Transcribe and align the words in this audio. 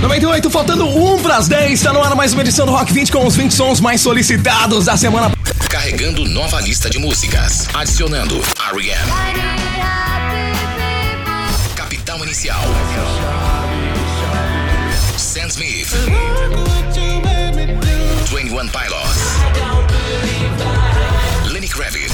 98, 0.00 0.48
faltando 0.48 0.86
um 0.86 1.22
pras 1.22 1.46
10, 1.46 1.72
está 1.72 1.92
no 1.92 2.02
ar 2.02 2.14
mais 2.14 2.32
uma 2.32 2.40
edição 2.40 2.64
do 2.64 2.72
Rock 2.72 2.90
20 2.90 3.12
com 3.12 3.26
os 3.26 3.36
20 3.36 3.52
sons 3.52 3.80
mais 3.80 4.00
solicitados 4.00 4.86
da 4.86 4.96
semana. 4.96 5.30
Carregando 5.68 6.24
nova 6.24 6.58
lista 6.62 6.88
de 6.88 6.98
músicas. 6.98 7.68
Adicionando 7.74 8.36
R.E.M. 8.72 9.12
Capital 11.76 12.24
Inicial. 12.24 12.60
Sam 15.18 15.48
Smith. 15.48 15.90
21 18.26 18.68
Pilots. 18.68 19.36
Lenny 21.52 21.68
Kravitz. 21.68 22.09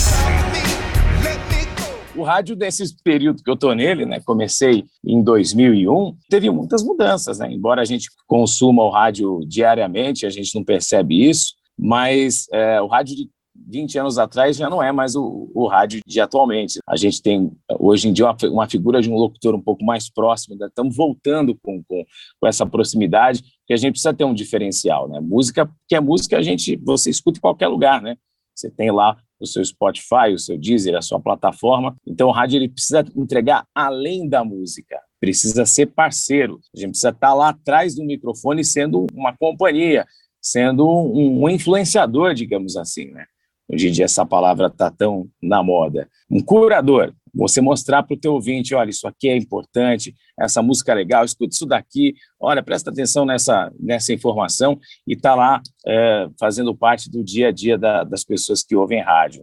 O 2.17 2.23
rádio, 2.23 2.57
nesse 2.57 2.97
período 3.03 3.43
que 3.43 3.51
eu 3.51 3.57
tô 3.57 3.75
nele, 3.75 4.07
né, 4.07 4.21
comecei 4.21 4.85
em 5.05 5.23
2001, 5.23 6.17
teve 6.31 6.51
muitas 6.51 6.83
mudanças, 6.83 7.39
né? 7.39 7.53
Embora 7.53 7.83
a 7.83 7.85
gente 7.85 8.09
consuma 8.27 8.83
o 8.83 8.89
rádio 8.89 9.41
diariamente, 9.47 10.25
a 10.25 10.31
gente 10.31 10.55
não 10.55 10.65
percebe 10.65 11.29
isso, 11.29 11.55
mas 11.79 12.47
é, 12.51 12.81
o 12.81 12.87
rádio 12.87 13.17
de 13.17 13.31
20 13.69 13.99
anos 13.99 14.19
atrás 14.19 14.57
já 14.57 14.71
não 14.71 14.83
é 14.83 14.93
mais 14.93 15.15
o, 15.15 15.51
o 15.55 15.67
rádio 15.67 16.01
de 16.07 16.21
atualmente. 16.21 16.79
A 16.89 16.97
gente 16.97 17.21
tem, 17.21 17.51
hoje 17.79 18.09
em 18.09 18.13
dia, 18.13 18.25
uma, 18.25 18.37
uma 18.51 18.69
figura 18.69 19.03
de 19.03 19.11
um 19.11 19.17
locutor 19.17 19.55
um 19.55 19.61
pouco 19.61 19.85
mais 19.85 20.11
próximo, 20.11 20.57
né? 20.57 20.67
estamos 20.67 20.97
voltando 20.97 21.55
com, 21.63 21.83
com, 21.85 22.05
com, 22.41 22.47
essa 22.47 22.65
proximidade, 22.65 23.43
que 23.67 23.75
a 23.75 23.77
gente 23.77 23.93
precisa 23.93 24.15
ter 24.15 24.25
um 24.25 24.35
diferencial, 24.35 25.09
né? 25.09 25.21
Música, 25.21 25.71
que 25.87 25.95
é 25.95 26.01
música, 26.01 26.39
a 26.39 26.43
gente, 26.43 26.77
você 26.77 27.11
escuta 27.11 27.39
em 27.39 27.43
qualquer 27.43 27.69
lugar, 27.69 28.01
né? 28.01 28.17
Você 28.55 28.71
tem 28.71 28.91
lá 28.91 29.17
o 29.41 29.47
seu 29.47 29.65
Spotify, 29.65 30.33
o 30.35 30.39
seu 30.39 30.59
Deezer, 30.59 30.97
a 30.97 31.03
sua 31.03 31.21
plataforma. 31.21 31.97
Então, 32.07 32.29
o 32.29 32.33
rádio 32.33 32.59
ele 32.59 32.69
precisa 32.69 33.05
entregar 33.15 33.67
além 33.75 34.29
da 34.29 34.45
música, 34.45 35.01
precisa 35.21 35.67
ser 35.67 35.87
parceiro. 35.87 36.61
A 36.75 36.79
gente 36.79 36.91
precisa 36.91 37.11
estar 37.11 37.35
lá 37.35 37.51
atrás 37.51 37.95
do 37.95 38.05
microfone 38.05 38.65
sendo 38.65 39.07
uma 39.13 39.37
companhia, 39.37 40.07
sendo 40.41 40.87
um, 40.87 41.45
um 41.45 41.49
influenciador, 41.49 42.35
digamos 42.35 42.77
assim, 42.77 43.11
né? 43.11 43.27
Hoje 43.69 43.89
em 43.89 43.93
dia 43.93 44.05
essa 44.05 44.25
palavra 44.25 44.69
está 44.69 44.91
tão 44.91 45.29
na 45.43 45.63
moda. 45.63 46.09
Um 46.31 46.41
curador, 46.41 47.13
você 47.37 47.61
mostrar 47.61 48.03
para 48.03 48.15
o 48.15 48.19
teu 48.19 48.33
ouvinte, 48.33 48.75
olha, 48.75 48.89
isso 48.89 49.07
aqui 49.07 49.29
é 49.29 49.37
importante, 49.37 50.15
essa 50.41 50.63
música 50.63 50.93
é 50.93 50.95
legal, 50.95 51.25
escuta 51.25 51.55
isso 51.55 51.67
daqui, 51.67 52.15
olha, 52.41 52.63
presta 52.63 52.91
atenção 52.91 53.27
nessa, 53.27 53.71
nessa 53.79 54.13
informação 54.13 54.79
e 55.07 55.13
está 55.13 55.35
lá 55.35 55.61
é, 55.87 56.27
fazendo 56.41 56.75
parte 56.75 57.11
do 57.11 57.23
dia 57.23 57.49
a 57.49 57.53
dia 57.53 57.77
da, 57.77 58.05
das 58.05 58.25
pessoas 58.25 58.63
que 58.63 58.75
ouvem 58.75 59.03
rádio. 59.03 59.43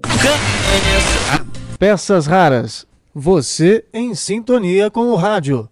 Peças 1.77 2.25
raras. 2.25 2.87
Você 3.13 3.85
em 3.93 4.15
sintonia 4.15 4.89
com 4.89 5.11
o 5.11 5.15
rádio. 5.15 5.69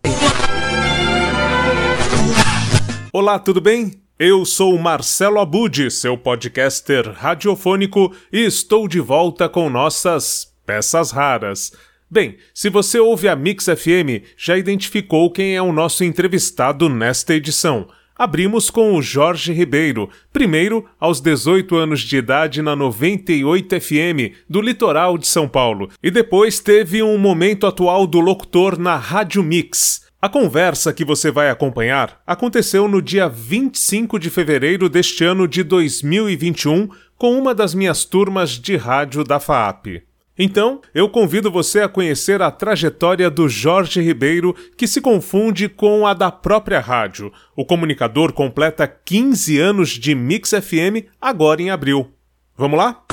Olá, 3.12 3.40
tudo 3.40 3.60
bem? 3.60 3.94
Eu 4.20 4.46
sou 4.46 4.78
Marcelo 4.78 5.40
Abud, 5.40 5.90
seu 5.90 6.16
podcaster 6.16 7.12
radiofônico, 7.12 8.16
e 8.32 8.46
estou 8.46 8.88
de 8.88 9.00
volta 9.00 9.50
com 9.50 9.68
nossas 9.68 10.54
peças 10.64 11.10
raras. 11.10 11.72
Bem, 12.14 12.36
se 12.54 12.70
você 12.70 13.00
ouve 13.00 13.30
a 13.30 13.38
Mix 13.38 13.68
FM, 13.68 14.28
já 14.36 14.58
identificou 14.58 15.32
quem 15.32 15.56
é 15.56 15.62
o 15.62 15.72
nosso 15.72 16.04
entrevistado 16.04 16.90
nesta 16.90 17.34
edição. 17.34 17.88
Abrimos 18.14 18.70
com 18.70 18.94
o 18.96 19.02
Jorge 19.02 19.54
Ribeiro, 19.54 20.10
primeiro 20.34 20.86
aos 21.00 21.22
18 21.22 21.74
anos 21.78 22.02
de 22.02 22.18
idade 22.18 22.62
na 22.62 22.76
98 22.76 23.80
FM, 23.80 24.36
do 24.50 24.60
litoral 24.60 25.18
de 25.18 25.26
São 25.26 25.48
Paulo, 25.48 25.90
e 26.04 26.12
depois 26.12 26.60
teve 26.60 27.02
um 27.02 27.18
momento 27.18 27.66
atual 27.66 28.06
do 28.06 28.20
locutor 28.20 28.78
na 28.78 28.98
Rádio 28.98 29.42
Mix. 29.42 30.06
A 30.22 30.28
conversa 30.28 30.92
que 30.92 31.06
você 31.06 31.32
vai 31.32 31.50
acompanhar 31.50 32.22
aconteceu 32.28 32.90
no 32.90 33.02
dia 33.02 33.30
25 33.30 34.20
de 34.20 34.30
fevereiro 34.30 34.90
deste 34.90 35.24
ano 35.24 35.48
de 35.48 35.64
2021 35.64 36.90
com 37.18 37.40
uma 37.40 37.56
das 37.56 37.74
minhas 37.74 38.04
turmas 38.04 38.50
de 38.50 38.76
rádio 38.76 39.24
da 39.24 39.40
FAAP. 39.40 40.11
Então, 40.38 40.82
eu 40.94 41.10
convido 41.10 41.52
você 41.52 41.82
a 41.82 41.90
conhecer 41.90 42.42
a 42.42 42.50
trajetória 42.50 43.30
do 43.30 43.50
Jorge 43.50 44.02
Ribeiro, 44.02 44.56
que 44.78 44.88
se 44.88 45.02
confunde 45.02 45.68
com 45.68 46.08
a 46.08 46.14
da 46.14 46.32
própria 46.32 46.80
rádio. 46.80 47.32
O 47.56 47.66
comunicador 47.66 48.32
completa 48.34 48.88
15 48.88 49.60
anos 49.60 49.90
de 49.90 50.16
Mix 50.16 50.52
FM 50.52 51.08
agora 51.20 51.62
em 51.62 51.70
abril. 51.70 52.14
Vamos 52.58 52.78
lá? 52.78 53.04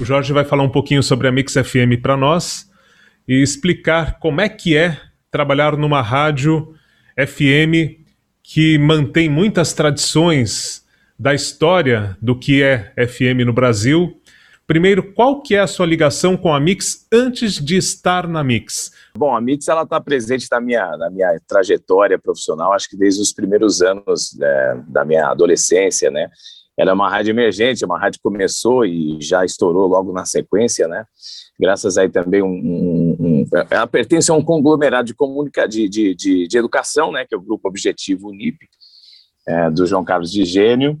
O 0.00 0.04
Jorge 0.04 0.32
vai 0.32 0.44
falar 0.44 0.62
um 0.62 0.68
pouquinho 0.68 1.02
sobre 1.02 1.28
a 1.28 1.32
Mix 1.32 1.54
FM 1.54 2.00
para 2.02 2.16
nós 2.16 2.68
e 3.26 3.40
explicar 3.42 4.18
como 4.18 4.40
é 4.40 4.48
que 4.48 4.76
é 4.76 5.00
trabalhar 5.30 5.76
numa 5.76 6.02
rádio 6.02 6.74
FM 7.16 8.04
que 8.42 8.78
mantém 8.78 9.28
muitas 9.28 9.72
tradições 9.72 10.84
da 11.18 11.32
história 11.32 12.16
do 12.20 12.38
que 12.38 12.62
é 12.62 12.92
FM 13.06 13.46
no 13.46 13.52
Brasil. 13.52 14.20
Primeiro, 14.66 15.12
qual 15.12 15.42
que 15.42 15.54
é 15.54 15.60
a 15.60 15.66
sua 15.66 15.84
ligação 15.84 16.38
com 16.38 16.52
a 16.52 16.58
Mix 16.58 17.06
antes 17.12 17.62
de 17.62 17.76
estar 17.76 18.26
na 18.26 18.42
Mix? 18.42 18.90
Bom, 19.16 19.36
a 19.36 19.40
Mix 19.40 19.68
ela 19.68 19.82
está 19.82 20.00
presente 20.00 20.46
na 20.50 20.58
minha, 20.58 20.96
na 20.96 21.10
minha 21.10 21.38
trajetória 21.46 22.18
profissional, 22.18 22.72
acho 22.72 22.88
que 22.88 22.96
desde 22.96 23.20
os 23.20 23.30
primeiros 23.30 23.82
anos 23.82 24.38
é, 24.40 24.76
da 24.88 25.04
minha 25.04 25.28
adolescência, 25.28 26.10
né? 26.10 26.30
Ela 26.76 26.90
é 26.90 26.94
uma 26.94 27.08
rádio 27.08 27.30
emergente, 27.30 27.84
uma 27.84 27.98
rádio 27.98 28.18
que 28.18 28.22
começou 28.22 28.84
e 28.84 29.18
já 29.20 29.44
estourou 29.44 29.86
logo 29.86 30.12
na 30.12 30.24
sequência, 30.24 30.88
né? 30.88 31.04
Graças 31.60 31.96
aí 31.98 32.08
também 32.08 32.42
um, 32.42 32.48
um, 32.48 33.16
um 33.20 33.44
ela 33.70 33.86
pertence 33.86 34.30
a 34.30 34.34
um 34.34 34.42
conglomerado 34.42 35.06
de 35.06 35.14
comunica 35.14 35.68
de, 35.68 35.88
de, 35.88 36.14
de, 36.14 36.48
de, 36.48 36.58
educação, 36.58 37.12
né? 37.12 37.24
Que 37.24 37.34
é 37.34 37.38
o 37.38 37.42
Grupo 37.42 37.68
Objetivo 37.68 38.28
Unip, 38.28 38.58
é, 39.46 39.70
do 39.70 39.86
João 39.86 40.04
Carlos 40.04 40.32
de 40.32 40.44
Gênio. 40.44 40.98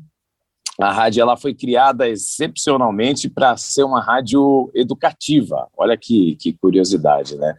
A 0.80 0.92
rádio 0.92 1.22
ela 1.22 1.36
foi 1.36 1.54
criada 1.54 2.08
excepcionalmente 2.08 3.28
para 3.28 3.56
ser 3.56 3.84
uma 3.84 4.00
rádio 4.00 4.70
educativa. 4.74 5.68
Olha 5.76 5.96
que, 5.96 6.36
que 6.36 6.52
curiosidade, 6.52 7.36
né? 7.36 7.54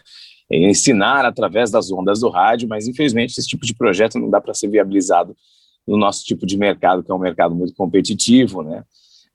Ensinar 0.52 1.26
através 1.26 1.72
das 1.72 1.92
ondas 1.92 2.20
do 2.20 2.30
rádio, 2.30 2.68
mas 2.68 2.88
infelizmente 2.88 3.40
esse 3.40 3.48
tipo 3.48 3.66
de 3.66 3.74
projeto 3.74 4.20
não 4.20 4.30
dá 4.30 4.40
para 4.40 4.54
ser 4.54 4.68
viabilizado 4.68 5.36
no 5.88 5.98
nosso 5.98 6.24
tipo 6.26 6.46
de 6.46 6.58
mercado, 6.58 7.04
que 7.04 7.12
é 7.12 7.16
um 7.16 7.20
mercado 7.20 7.56
muito 7.56 7.74
competitivo, 7.74 8.62
né? 8.62 8.84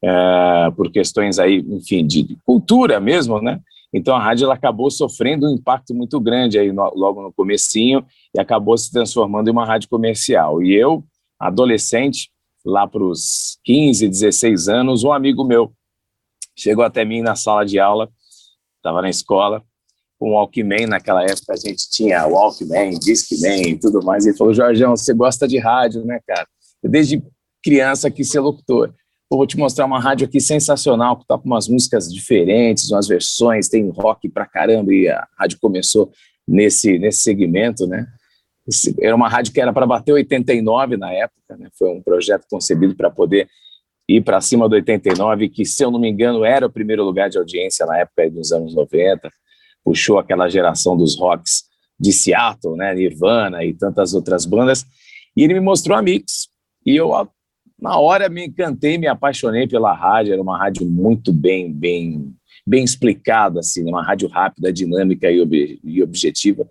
É, 0.03 0.71
por 0.77 0.91
questões 0.91 1.39
aí, 1.39 1.59
enfim, 1.69 2.07
de 2.07 2.37
cultura 2.45 3.01
mesmo, 3.01 3.41
né? 3.41 3.61
Então 3.93 4.15
a 4.15 4.23
rádio 4.23 4.45
ela 4.45 4.55
acabou 4.55 4.91
sofrendo 4.91 5.47
um 5.47 5.55
impacto 5.55 5.95
muito 5.95 6.21
grande 6.21 6.59
aí 6.59 6.73
no, 6.73 6.91
logo 6.95 7.23
no 7.23 7.33
comecinho 7.33 8.05
e 8.35 8.41
acabou 8.41 8.77
se 8.79 8.91
transformando 8.91 9.49
em 9.49 9.53
uma 9.53 9.67
rádio 9.67 9.89
comercial. 9.89 10.63
E 10.63 10.75
eu, 10.75 11.05
adolescente, 11.39 12.31
lá 12.65 12.87
para 12.87 13.03
os 13.03 13.59
15, 13.65 14.09
16 14.09 14.69
anos, 14.69 15.05
um 15.05 15.13
amigo 15.13 15.45
meu 15.45 15.73
chegou 16.57 16.85
até 16.85 17.05
mim 17.05 17.23
na 17.23 17.35
sala 17.35 17.65
de 17.65 17.79
aula, 17.79 18.11
estava 18.77 19.01
na 19.01 19.09
escola, 19.09 19.63
com 20.19 20.31
o 20.31 20.33
Walkman, 20.35 20.87
naquela 20.87 21.25
época 21.25 21.55
a 21.55 21.57
gente 21.57 21.89
tinha 21.91 22.27
Walkman, 22.27 22.99
Discman 22.99 23.71
e 23.71 23.79
tudo 23.79 24.05
mais, 24.05 24.27
ele 24.27 24.37
falou, 24.37 24.53
Jorgeão, 24.53 24.95
você 24.95 25.15
gosta 25.15 25.49
de 25.49 25.59
rádio, 25.59 26.05
né, 26.05 26.21
cara? 26.27 26.47
Eu 26.83 26.91
desde 26.91 27.23
criança 27.63 28.11
quis 28.11 28.29
ser 28.29 28.41
locutor. 28.41 28.93
Eu 29.31 29.39
vou 29.39 29.47
te 29.47 29.57
mostrar 29.57 29.87
uma 29.87 30.01
rádio 30.01 30.27
aqui 30.27 30.41
sensacional, 30.41 31.17
que 31.17 31.27
toca 31.27 31.47
umas 31.47 31.69
músicas 31.69 32.13
diferentes, 32.13 32.91
umas 32.91 33.07
versões, 33.07 33.69
tem 33.69 33.89
rock 33.91 34.29
pra 34.29 34.45
caramba, 34.45 34.93
e 34.93 35.09
a 35.09 35.27
rádio 35.39 35.59
começou 35.61 36.11
nesse, 36.47 36.99
nesse 36.99 37.23
segmento, 37.23 37.87
né? 37.87 38.07
Era 39.01 39.15
uma 39.15 39.29
rádio 39.29 39.53
que 39.53 39.61
era 39.61 39.73
para 39.73 39.87
bater 39.87 40.13
89 40.13 40.97
na 40.97 41.13
época, 41.13 41.57
né? 41.57 41.69
Foi 41.79 41.91
um 41.91 42.03
projeto 42.03 42.47
concebido 42.51 42.95
para 42.95 43.11
poder 43.11 43.49
ir 44.09 44.23
para 44.23 44.41
cima 44.41 44.69
do 44.69 44.75
89, 44.75 45.49
que, 45.49 45.65
se 45.65 45.85
eu 45.85 45.91
não 45.91 46.01
me 46.01 46.09
engano, 46.09 46.45
era 46.45 46.67
o 46.67 46.71
primeiro 46.71 47.05
lugar 47.05 47.31
de 47.31 47.39
audiência 47.39 47.87
na 47.87 47.99
época 47.99 48.31
dos 48.31 48.53
anos 48.53 48.75
90 48.75 49.31
puxou 49.85 50.19
aquela 50.19 50.49
geração 50.49 50.97
dos 50.97 51.19
rocks 51.19 51.65
de 51.99 52.13
Seattle, 52.13 52.77
né, 52.77 52.95
Nirvana 52.95 53.65
e 53.65 53.75
tantas 53.75 54.15
outras 54.15 54.47
bandas, 54.47 54.87
e 55.37 55.43
ele 55.43 55.55
me 55.55 55.61
mostrou 55.61 55.97
a 55.97 56.03
Mix, 56.03 56.49
e 56.85 56.97
eu 56.97 57.11
na 57.79 57.99
hora 57.99 58.29
me 58.29 58.47
encantei, 58.47 58.99
me 58.99 59.07
apaixonei 59.07 59.67
pela 59.67 59.93
rádio, 59.93 60.33
era 60.33 60.43
uma 60.43 60.59
rádio 60.59 60.87
muito 60.87 61.33
bem, 61.33 61.73
bem, 61.73 62.35
bem 62.67 62.85
explicada, 62.85 63.61
assim, 63.61 63.89
uma 63.89 64.03
rádio 64.03 64.29
rápida, 64.29 64.73
dinâmica 64.73 65.31
e, 65.31 65.41
ob 65.41 65.81
e 65.83 66.03
objetiva. 66.03 66.69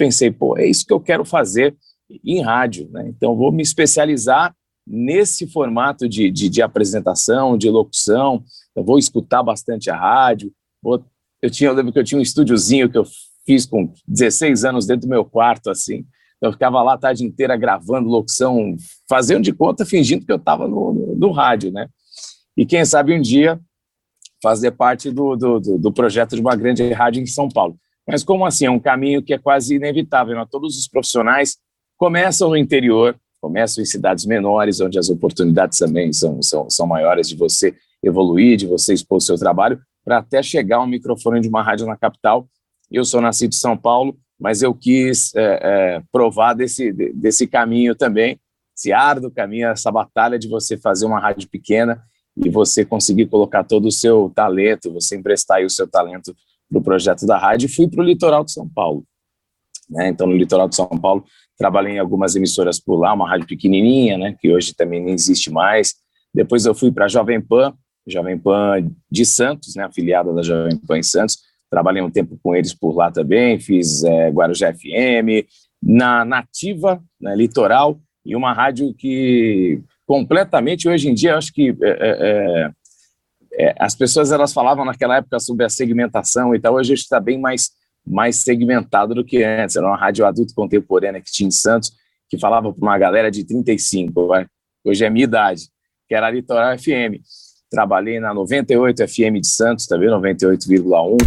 Pensei, 0.00 0.30
pô, 0.30 0.56
é 0.56 0.66
isso 0.66 0.86
que 0.86 0.94
eu 0.94 0.98
quero 0.98 1.26
fazer 1.26 1.76
em 2.24 2.40
rádio, 2.40 2.88
né? 2.90 3.06
Então 3.10 3.36
vou 3.36 3.52
me 3.52 3.62
especializar 3.62 4.56
nesse 4.86 5.46
formato 5.46 6.08
de, 6.08 6.30
de, 6.30 6.48
de 6.48 6.62
apresentação, 6.62 7.58
de 7.58 7.68
locução, 7.68 8.42
eu 8.74 8.82
vou 8.82 8.98
escutar 8.98 9.42
bastante 9.42 9.90
a 9.90 9.96
rádio, 9.96 10.50
vou 10.82 11.04
eu 11.42 11.50
tinha, 11.50 11.68
eu 11.68 11.74
lembro 11.74 11.92
que 11.92 11.98
eu 11.98 12.04
tinha 12.04 12.18
um 12.18 12.22
estúdiozinho 12.22 12.88
que 12.88 12.96
eu 12.96 13.04
fiz 13.44 13.66
com 13.66 13.92
16 14.08 14.64
anos 14.64 14.86
dentro 14.86 15.06
do 15.06 15.10
meu 15.10 15.22
quarto, 15.22 15.68
assim. 15.68 16.06
Eu 16.40 16.50
ficava 16.50 16.82
lá 16.82 16.94
a 16.94 16.98
tarde 16.98 17.22
inteira 17.22 17.54
gravando 17.54 18.08
locução, 18.08 18.74
fazendo 19.06 19.42
de 19.42 19.52
conta, 19.52 19.84
fingindo 19.84 20.24
que 20.24 20.32
eu 20.32 20.36
estava 20.36 20.66
no, 20.66 20.94
no, 20.94 21.14
no, 21.14 21.30
rádio, 21.30 21.70
né? 21.70 21.88
E 22.56 22.64
quem 22.64 22.86
sabe 22.86 23.12
um 23.12 23.20
dia 23.20 23.60
fazer 24.42 24.70
parte 24.70 25.10
do, 25.10 25.36
do, 25.36 25.60
do, 25.60 25.92
projeto 25.92 26.34
de 26.34 26.40
uma 26.40 26.56
grande 26.56 26.90
rádio 26.90 27.22
em 27.22 27.26
São 27.26 27.50
Paulo. 27.50 27.78
Mas 28.10 28.24
como 28.24 28.44
assim? 28.44 28.66
É 28.66 28.70
um 28.70 28.80
caminho 28.80 29.22
que 29.22 29.32
é 29.32 29.38
quase 29.38 29.76
inevitável. 29.76 30.34
Né? 30.34 30.44
Todos 30.50 30.76
os 30.76 30.88
profissionais 30.88 31.58
começam 31.96 32.48
no 32.48 32.56
interior, 32.56 33.16
começam 33.40 33.80
em 33.80 33.86
cidades 33.86 34.26
menores, 34.26 34.80
onde 34.80 34.98
as 34.98 35.08
oportunidades 35.08 35.78
também 35.78 36.12
são, 36.12 36.42
são, 36.42 36.68
são 36.68 36.86
maiores 36.86 37.28
de 37.28 37.36
você 37.36 37.74
evoluir, 38.02 38.56
de 38.56 38.66
você 38.66 38.92
expor 38.94 39.18
o 39.18 39.20
seu 39.20 39.36
trabalho, 39.36 39.80
para 40.04 40.18
até 40.18 40.42
chegar 40.42 40.78
ao 40.78 40.86
microfone 40.86 41.40
de 41.40 41.48
uma 41.48 41.62
rádio 41.62 41.86
na 41.86 41.96
capital. 41.96 42.48
Eu 42.90 43.04
sou 43.04 43.20
nascido 43.20 43.52
em 43.52 43.56
São 43.56 43.76
Paulo, 43.76 44.18
mas 44.40 44.60
eu 44.60 44.74
quis 44.74 45.32
é, 45.36 45.60
é, 45.62 46.02
provar 46.10 46.54
desse, 46.54 46.92
desse 46.92 47.46
caminho 47.46 47.94
também, 47.94 48.40
esse 48.76 48.92
árduo 48.92 49.30
caminho, 49.30 49.68
essa 49.68 49.92
batalha 49.92 50.38
de 50.38 50.48
você 50.48 50.76
fazer 50.76 51.06
uma 51.06 51.20
rádio 51.20 51.48
pequena 51.48 52.02
e 52.36 52.48
você 52.48 52.84
conseguir 52.84 53.26
colocar 53.26 53.62
todo 53.62 53.86
o 53.86 53.92
seu 53.92 54.32
talento, 54.34 54.92
você 54.92 55.16
emprestar 55.16 55.62
o 55.62 55.70
seu 55.70 55.86
talento 55.86 56.34
para 56.70 56.78
o 56.78 56.82
projeto 56.82 57.26
da 57.26 57.36
rádio, 57.36 57.66
e 57.66 57.68
fui 57.68 57.88
para 57.88 58.00
o 58.00 58.04
litoral 58.04 58.44
de 58.44 58.52
São 58.52 58.68
Paulo. 58.68 59.04
Né? 59.90 60.08
Então, 60.08 60.26
no 60.26 60.36
litoral 60.36 60.68
de 60.68 60.76
São 60.76 60.86
Paulo, 60.86 61.24
trabalhei 61.58 61.94
em 61.94 61.98
algumas 61.98 62.36
emissoras 62.36 62.78
por 62.80 62.96
lá, 62.96 63.12
uma 63.12 63.28
rádio 63.28 63.46
pequenininha, 63.46 64.16
né, 64.16 64.36
que 64.40 64.50
hoje 64.50 64.74
também 64.74 65.02
não 65.02 65.10
existe 65.10 65.50
mais. 65.50 65.94
Depois 66.32 66.64
eu 66.64 66.74
fui 66.74 66.92
para 66.92 67.06
a 67.06 67.08
Jovem 67.08 67.40
Pan, 67.40 67.74
Jovem 68.06 68.38
Pan 68.38 68.88
de 69.10 69.26
Santos, 69.26 69.74
né, 69.74 69.84
afiliada 69.84 70.32
da 70.32 70.42
Jovem 70.42 70.76
Pan 70.78 70.98
em 70.98 71.02
Santos. 71.02 71.38
Trabalhei 71.68 72.02
um 72.02 72.10
tempo 72.10 72.38
com 72.42 72.54
eles 72.54 72.72
por 72.72 72.96
lá 72.96 73.10
também, 73.10 73.60
fiz 73.60 74.02
é, 74.04 74.30
Guarujá 74.30 74.72
FM, 74.72 75.46
na 75.82 76.24
Nativa, 76.24 77.02
na 77.20 77.34
Litoral, 77.34 78.00
e 78.24 78.36
uma 78.36 78.52
rádio 78.52 78.94
que 78.94 79.82
completamente, 80.06 80.88
hoje 80.88 81.08
em 81.08 81.14
dia, 81.14 81.36
acho 81.36 81.52
que 81.52 81.76
é, 81.82 81.90
é, 81.90 82.70
é, 83.60 83.74
as 83.78 83.94
pessoas 83.94 84.32
elas 84.32 84.54
falavam 84.54 84.86
naquela 84.86 85.16
época 85.16 85.38
sobre 85.38 85.66
a 85.66 85.68
segmentação 85.68 86.54
e 86.54 86.58
tal, 86.58 86.74
hoje 86.74 86.94
está 86.94 87.20
bem 87.20 87.38
mais, 87.38 87.70
mais 88.06 88.36
segmentado 88.36 89.14
do 89.14 89.22
que 89.22 89.44
antes. 89.44 89.76
Era 89.76 89.86
uma 89.86 89.98
rádio 89.98 90.24
adulto 90.24 90.54
contemporânea 90.54 91.20
que 91.20 91.30
tinha 91.30 91.48
em 91.48 91.50
Santos, 91.50 91.92
que 92.28 92.38
falava 92.38 92.72
para 92.72 92.82
uma 92.82 92.96
galera 92.96 93.30
de 93.30 93.44
35, 93.44 94.26
vai? 94.26 94.46
hoje 94.82 95.04
é 95.04 95.10
minha 95.10 95.24
idade, 95.24 95.64
que 96.08 96.14
era 96.14 96.28
a 96.28 96.30
Litoral 96.30 96.78
FM. 96.78 97.20
Trabalhei 97.70 98.18
na 98.18 98.32
98 98.32 99.06
FM 99.06 99.40
de 99.40 99.46
Santos, 99.46 99.86
vendo? 99.90 100.18
98,1. 100.20 101.18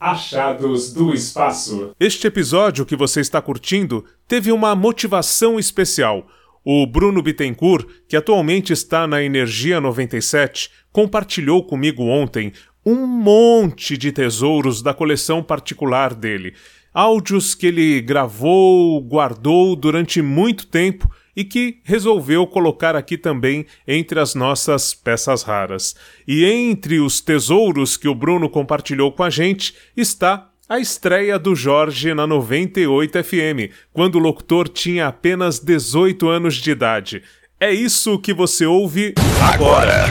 Achados 0.00 0.92
do 0.92 1.14
Espaço. 1.14 1.92
Este 1.98 2.26
episódio 2.26 2.84
que 2.84 2.94
você 2.94 3.20
está 3.20 3.40
curtindo 3.40 4.04
teve 4.28 4.52
uma 4.52 4.74
motivação 4.74 5.58
especial. 5.58 6.26
O 6.64 6.86
Bruno 6.86 7.20
Bittencourt, 7.20 7.86
que 8.08 8.16
atualmente 8.16 8.72
está 8.72 9.06
na 9.06 9.22
Energia 9.22 9.80
97, 9.80 10.70
compartilhou 10.92 11.64
comigo 11.64 12.04
ontem 12.04 12.52
um 12.86 13.06
monte 13.06 13.96
de 13.96 14.12
tesouros 14.12 14.82
da 14.82 14.94
coleção 14.94 15.42
particular 15.42 16.14
dele. 16.14 16.54
Áudios 16.94 17.54
que 17.54 17.66
ele 17.66 18.00
gravou, 18.00 19.00
guardou 19.00 19.74
durante 19.74 20.20
muito 20.20 20.66
tempo 20.66 21.10
e 21.34 21.44
que 21.44 21.80
resolveu 21.84 22.46
colocar 22.46 22.94
aqui 22.94 23.16
também 23.16 23.66
entre 23.88 24.20
as 24.20 24.34
nossas 24.34 24.94
peças 24.94 25.42
raras. 25.42 25.96
E 26.28 26.44
entre 26.44 27.00
os 27.00 27.20
tesouros 27.20 27.96
que 27.96 28.06
o 28.06 28.14
Bruno 28.14 28.48
compartilhou 28.48 29.10
com 29.10 29.22
a 29.22 29.30
gente 29.30 29.74
está 29.96 30.51
a 30.72 30.80
estreia 30.80 31.38
do 31.38 31.54
Jorge 31.54 32.14
na 32.14 32.26
98 32.26 33.22
FM, 33.22 33.70
quando 33.92 34.14
o 34.14 34.18
locutor 34.18 34.66
tinha 34.66 35.06
apenas 35.06 35.58
18 35.58 36.26
anos 36.30 36.54
de 36.54 36.70
idade. 36.70 37.22
É 37.60 37.70
isso 37.70 38.18
que 38.18 38.32
você 38.32 38.64
ouve 38.64 39.12
agora. 39.52 40.06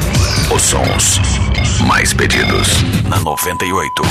Os 0.55 0.61
sons 0.61 1.17
mais 1.87 2.13
pedidos 2.13 3.00
na 3.11 3.19
98. 3.19 4.03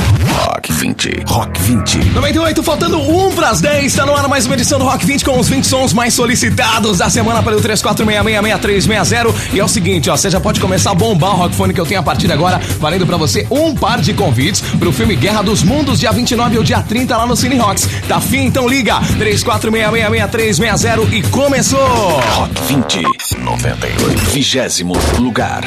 Rock 0.45 0.73
20. 0.73 1.25
Rock 1.27 1.61
20. 1.63 1.99
98, 2.11 2.63
faltando 2.63 3.01
1 3.01 3.35
para 3.35 3.49
as 3.49 3.63
10. 3.63 3.87
Está 3.87 4.05
no 4.05 4.15
ar 4.15 4.29
mais 4.29 4.45
uma 4.45 4.55
edição 4.55 4.79
do 4.79 4.85
Rock 4.85 5.07
20 5.07 5.25
com 5.25 5.39
os 5.41 5.49
20 5.49 5.65
sons 5.65 5.95
mais 5.95 6.13
solicitados 6.13 6.99
da 6.99 7.09
semana 7.09 7.43
pelo 7.43 7.59
34666360. 7.63 9.35
E 9.55 9.61
é 9.61 9.65
o 9.65 9.69
seguinte, 9.69 10.11
ó, 10.11 10.17
você 10.17 10.29
já 10.29 10.39
pode 10.39 10.61
começar 10.61 10.91
a 10.91 10.95
bombar 10.95 11.31
o 11.31 11.37
Rockfone 11.39 11.73
que 11.73 11.81
eu 11.81 11.87
tenho 11.87 12.01
a 12.01 12.03
partir 12.03 12.27
de 12.27 12.35
agora, 12.35 12.61
valendo 12.79 13.07
para 13.07 13.17
você 13.17 13.47
um 13.51 13.75
par 13.75 14.03
de 14.03 14.13
convites 14.13 14.61
pro 14.79 14.93
filme 14.93 15.17
Guerra 15.17 15.41
dos 15.41 15.63
Mundos, 15.63 15.99
dia 15.99 16.13
29 16.13 16.59
ou 16.59 16.63
dia 16.63 16.83
30 16.83 17.17
lá 17.17 17.27
no 17.27 17.35
Cine 17.35 17.57
Rocks. 17.57 17.89
Tá 18.07 18.21
fim? 18.21 18.45
Então 18.45 18.69
liga 18.69 19.01
34666360 19.19 21.11
e 21.13 21.23
começou! 21.23 22.21
Rock 22.35 22.61
20. 22.69 23.03
98. 23.39 24.19
Vigésimo 24.31 24.93
lugar. 25.19 25.65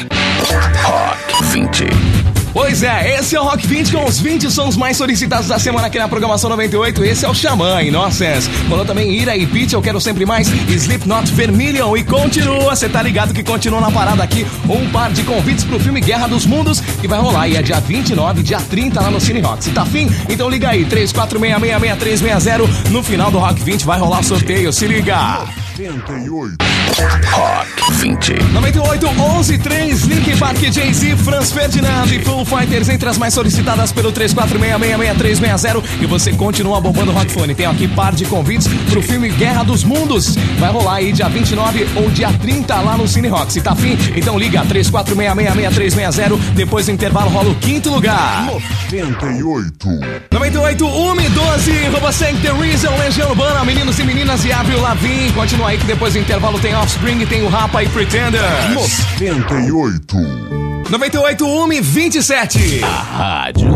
Rock 0.84 1.44
20. 1.46 2.23
Pois 2.54 2.84
é, 2.84 3.18
esse 3.18 3.34
é 3.34 3.40
o 3.40 3.42
Rock 3.42 3.66
20 3.66 3.90
com 3.90 4.04
os 4.04 4.20
20 4.20 4.48
sons 4.48 4.76
mais 4.76 4.96
solicitados 4.96 5.48
da 5.48 5.58
semana 5.58 5.88
aqui 5.88 5.98
na 5.98 6.06
programação 6.06 6.48
98. 6.48 7.04
Esse 7.04 7.24
é 7.24 7.28
o 7.28 7.34
Xamã, 7.34 7.82
Innocence. 7.82 8.48
Falou 8.68 8.84
também 8.84 9.10
Ira 9.10 9.36
e 9.36 9.44
Pitch, 9.44 9.72
Eu 9.72 9.82
Quero 9.82 10.00
Sempre 10.00 10.24
Mais, 10.24 10.46
Slipknot 10.46 11.32
Vermilion. 11.32 11.96
E 11.96 12.04
continua, 12.04 12.76
você 12.76 12.88
tá 12.88 13.02
ligado 13.02 13.34
que 13.34 13.42
continua 13.42 13.80
na 13.80 13.90
parada 13.90 14.22
aqui 14.22 14.46
um 14.68 14.88
par 14.90 15.10
de 15.10 15.24
convites 15.24 15.64
pro 15.64 15.80
filme 15.80 16.00
Guerra 16.00 16.28
dos 16.28 16.46
Mundos, 16.46 16.80
que 16.80 17.08
vai 17.08 17.18
rolar 17.18 17.48
e 17.48 17.56
é 17.56 17.62
dia 17.62 17.80
29, 17.80 18.44
dia 18.44 18.60
30 18.60 19.00
lá 19.00 19.10
no 19.10 19.20
Cine 19.20 19.40
Rock. 19.40 19.64
Se 19.64 19.72
tá 19.72 19.82
afim? 19.82 20.08
Então 20.28 20.48
liga 20.48 20.68
aí, 20.68 20.84
34666360. 20.84 22.90
No 22.90 23.02
final 23.02 23.32
do 23.32 23.40
Rock 23.40 23.64
20 23.64 23.84
vai 23.84 23.98
rolar 23.98 24.22
sorteio, 24.22 24.72
se 24.72 24.86
liga. 24.86 25.40
98. 25.76 26.73
Rock 27.02 27.92
20. 28.00 28.52
98, 28.52 29.06
11, 29.06 29.58
3, 29.58 30.02
Link 30.04 30.36
Park, 30.36 30.58
Jay-Z, 30.58 31.16
Franz 31.16 31.50
Ferdinand 31.50 32.06
e 32.06 32.20
Foo 32.20 32.44
Fighters 32.44 32.88
entre 32.88 33.08
as 33.08 33.18
mais 33.18 33.34
solicitadas 33.34 33.90
pelo 33.90 34.12
34666360 34.12 35.82
e 36.00 36.06
você 36.06 36.32
continua 36.32 36.80
bombando 36.80 37.10
o 37.10 37.14
Rockfone. 37.14 37.52
Tem 37.54 37.66
aqui 37.66 37.88
par 37.88 38.14
de 38.14 38.24
convites 38.26 38.68
pro 38.88 39.02
filme 39.02 39.28
Guerra 39.30 39.64
dos 39.64 39.82
Mundos. 39.82 40.36
Vai 40.58 40.70
rolar 40.70 40.94
aí 40.96 41.12
dia 41.12 41.28
29 41.28 41.88
ou 41.96 42.10
dia 42.10 42.32
30 42.32 42.80
lá 42.80 42.96
no 42.96 43.08
Cine 43.08 43.26
Rock. 43.26 43.52
Se 43.52 43.60
tá 43.60 43.72
afim, 43.72 43.98
então 44.14 44.38
liga 44.38 44.64
34666360. 44.64 46.38
Depois 46.54 46.86
do 46.86 46.92
intervalo 46.92 47.28
rola 47.30 47.50
o 47.50 47.54
quinto 47.56 47.90
lugar. 47.90 48.46
98. 48.92 49.88
98, 50.30 50.86
1 50.86 51.20
e 51.20 51.28
12, 51.28 51.88
Robosang 51.88 52.38
The 52.40 52.52
Reason, 52.52 52.96
Legião 52.98 53.30
Urbana, 53.30 53.64
Meninos 53.64 53.98
e 53.98 54.04
Meninas 54.04 54.44
e 54.44 54.52
Avril 54.52 54.80
Lavigne. 54.80 55.32
Continua 55.32 55.70
aí 55.70 55.78
que 55.78 55.86
depois 55.86 56.14
do 56.14 56.20
intervalo 56.20 56.58
tem 56.60 56.72
Offspring, 56.84 57.24
tem 57.24 57.42
o 57.42 57.48
Rapa 57.48 57.82
e 57.82 57.88
Pretenders. 57.88 58.44
98. 59.18 60.18
98, 60.90 61.46
1 61.46 61.72
e 61.72 61.80
27. 61.80 62.84
A 62.84 62.88
Rádio 62.88 63.70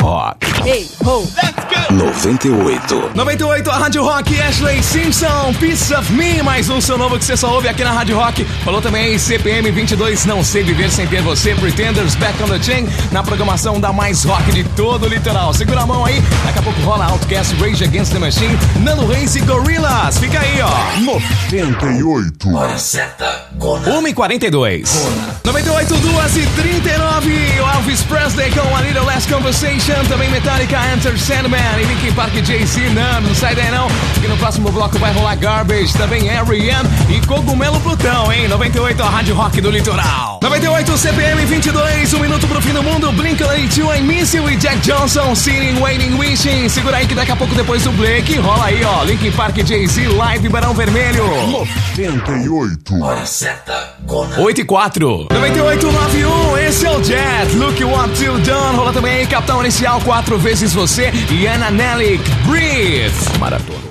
Rock. 0.00 0.51
Hey, 0.64 0.88
ho, 1.04 1.26
let's 1.42 1.64
go! 1.64 1.92
98. 1.92 3.10
98, 3.16 3.68
a 3.68 3.76
Rádio 3.76 4.04
Rock, 4.04 4.40
Ashley 4.40 4.80
Simpson, 4.80 5.52
Piece 5.58 5.92
of 5.92 6.10
Me, 6.12 6.40
mais 6.40 6.68
um 6.70 6.80
seu 6.80 6.96
novo 6.96 7.18
que 7.18 7.24
você 7.24 7.36
só 7.36 7.52
ouve 7.52 7.68
aqui 7.68 7.82
na 7.82 7.90
Rádio 7.90 8.16
Rock. 8.16 8.44
Falou 8.64 8.80
também 8.80 9.06
aí, 9.06 9.18
CPM 9.18 9.70
22, 9.72 10.24
Não 10.24 10.44
Sei 10.44 10.62
Viver 10.62 10.90
Sem 10.90 11.06
Ter 11.08 11.20
Você, 11.22 11.54
Pretenders, 11.56 12.14
Back 12.14 12.40
on 12.42 12.46
the 12.46 12.62
Chain, 12.62 12.88
na 13.10 13.24
programação 13.24 13.80
da 13.80 13.92
mais 13.92 14.22
rock 14.24 14.52
de 14.52 14.62
todo 14.62 15.06
o 15.06 15.08
litoral. 15.08 15.52
Segura 15.52 15.80
a 15.80 15.86
mão 15.86 16.04
aí, 16.04 16.20
daqui 16.44 16.60
a 16.60 16.62
pouco 16.62 16.80
rola 16.82 17.06
Outcast, 17.06 17.56
Rage 17.56 17.82
Against 17.82 18.12
the 18.12 18.20
Machine, 18.20 18.56
Nano 18.84 19.06
Reis 19.06 19.34
e 19.34 19.40
Gorillaz. 19.40 20.18
Fica 20.18 20.38
aí, 20.38 20.60
ó. 20.62 21.00
98. 21.00 22.48
1 23.86 24.08
e 24.08 24.14
42. 24.14 25.08
98, 25.44 25.96
2 25.96 26.36
e 26.36 26.46
39. 26.46 27.32
O 27.60 27.76
Elvis 27.76 28.02
Presley 28.02 28.50
com 28.52 28.76
A 28.76 28.80
Little 28.82 29.04
Less 29.04 29.26
Conversation. 29.28 30.04
Também 30.08 30.30
Metallica, 30.52 30.78
Enter 30.92 31.18
Sandman 31.18 31.60
e 31.80 31.84
Linkin 31.84 32.12
Park, 32.12 32.34
Jay-Z, 32.44 32.90
não, 32.90 33.22
não 33.22 33.34
sai 33.34 33.54
daí 33.54 33.70
não. 33.70 33.88
E 34.22 34.28
no 34.28 34.36
próximo 34.36 34.70
bloco 34.70 34.98
vai 34.98 35.10
rolar 35.12 35.34
Garbage, 35.36 35.94
também 35.94 36.28
R.E.M. 36.28 36.88
e 37.08 37.26
Cogumelo 37.26 37.80
Plutão, 37.80 38.30
hein? 38.30 38.48
98, 38.48 39.02
a 39.02 39.08
Rádio 39.08 39.34
Rock 39.34 39.60
do 39.62 39.70
Litoral. 39.70 40.40
98, 40.42 40.98
CPM 40.98 41.46
22, 41.46 42.12
um 42.14 42.18
minuto 42.18 42.46
pro 42.46 42.60
fim 42.60 42.72
do 42.72 42.82
mundo. 42.82 43.10
Blink-182, 43.12 43.98
I 43.98 44.02
Miss 44.02 44.34
You 44.34 44.50
e 44.50 44.56
Jack 44.56 44.78
Johnson, 44.80 45.34
Sitting, 45.34 45.80
Waiting, 45.80 46.14
Wishing. 46.18 46.68
Segura 46.68 46.98
aí 46.98 47.06
que 47.06 47.14
daqui 47.14 47.32
a 47.32 47.36
pouco 47.36 47.54
depois 47.54 47.82
do 47.84 47.92
Blake 47.92 48.36
rola 48.38 48.66
aí, 48.66 48.84
ó. 48.84 49.04
Linkin 49.04 49.32
Park, 49.32 49.56
Jay-Z, 49.64 50.06
Live 50.08 50.48
Barão 50.50 50.74
Vermelho. 50.74 51.24
98. 51.96 52.94
8 54.38 54.60
e 54.60 54.64
4. 54.64 55.28
9891, 55.30 56.58
esse 56.58 56.84
é 56.84 56.90
o 56.90 57.02
Jet. 57.02 57.56
Look 57.56 57.82
what 57.84 58.22
you 58.22 58.38
done. 58.40 58.76
Rola 58.76 58.92
também 58.92 59.14
aí, 59.14 59.26
Capitão 59.26 59.60
Inicial, 59.60 60.00
quatro 60.02 60.41
vezes 60.42 60.72
você. 60.74 61.10
E 61.30 61.46
Anna 61.46 61.70
Nellick, 61.70 62.28
Breathe. 62.46 63.12
Maratona. 63.38 63.82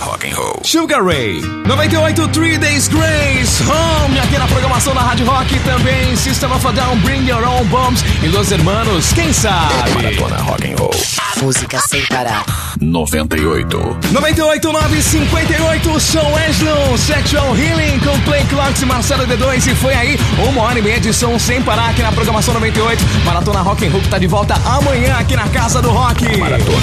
Rock 0.00 0.26
and 0.26 0.34
Roll. 0.34 0.60
Sugar 0.62 1.04
Ray. 1.04 1.40
98 1.66 2.28
Three 2.28 2.56
Days 2.56 2.88
Grace. 2.88 3.62
Home. 3.62 4.18
Aqui 4.20 4.38
na 4.38 4.46
programação 4.46 4.94
da 4.94 5.00
Rádio 5.00 5.26
Rock 5.26 5.58
também. 5.60 6.16
System 6.16 6.52
of 6.52 6.66
a 6.66 6.72
Down. 6.72 6.98
Bring 7.00 7.28
Your 7.28 7.46
Own 7.46 7.64
Bombs. 7.66 8.02
E 8.22 8.28
Los 8.28 8.50
Hermanos. 8.50 9.12
Quem 9.12 9.32
sabe? 9.32 9.74
Maratona 9.94 10.36
Rock 10.36 10.72
and 10.72 10.76
Roll. 10.78 10.94
Música 11.42 11.80
sem 11.80 12.04
parar. 12.06 12.44
98. 12.80 13.98
98 14.12 14.72
958. 14.72 16.00
Sou 16.00 16.32
Wesley. 16.32 16.98
Sexual 16.98 17.56
Healing 17.56 17.98
com 18.00 18.18
Play 18.20 18.44
Clocks 18.44 18.82
e 18.82 18.86
Marcelo 18.86 19.26
D2. 19.26 19.66
E 19.66 19.74
foi 19.74 19.94
aí 19.94 20.18
uma 20.46 20.62
hora 20.62 20.78
e 20.78 20.82
meia 20.82 21.00
de 21.00 21.12
som 21.12 21.38
sem 21.38 21.62
parar 21.62 21.90
aqui 21.90 22.02
na 22.02 22.12
programação 22.12 22.54
98. 22.54 23.02
Maratona 23.24 23.60
Rock 23.60 23.86
and 23.86 23.90
Roll 23.90 24.02
tá 24.08 24.18
de 24.18 24.26
volta 24.26 24.54
amanhã 24.54 25.16
aqui 25.16 25.34
na 25.34 25.48
Casa 25.48 25.82
do 25.82 25.90
Rock. 25.90 26.24
Maratona 26.36 26.78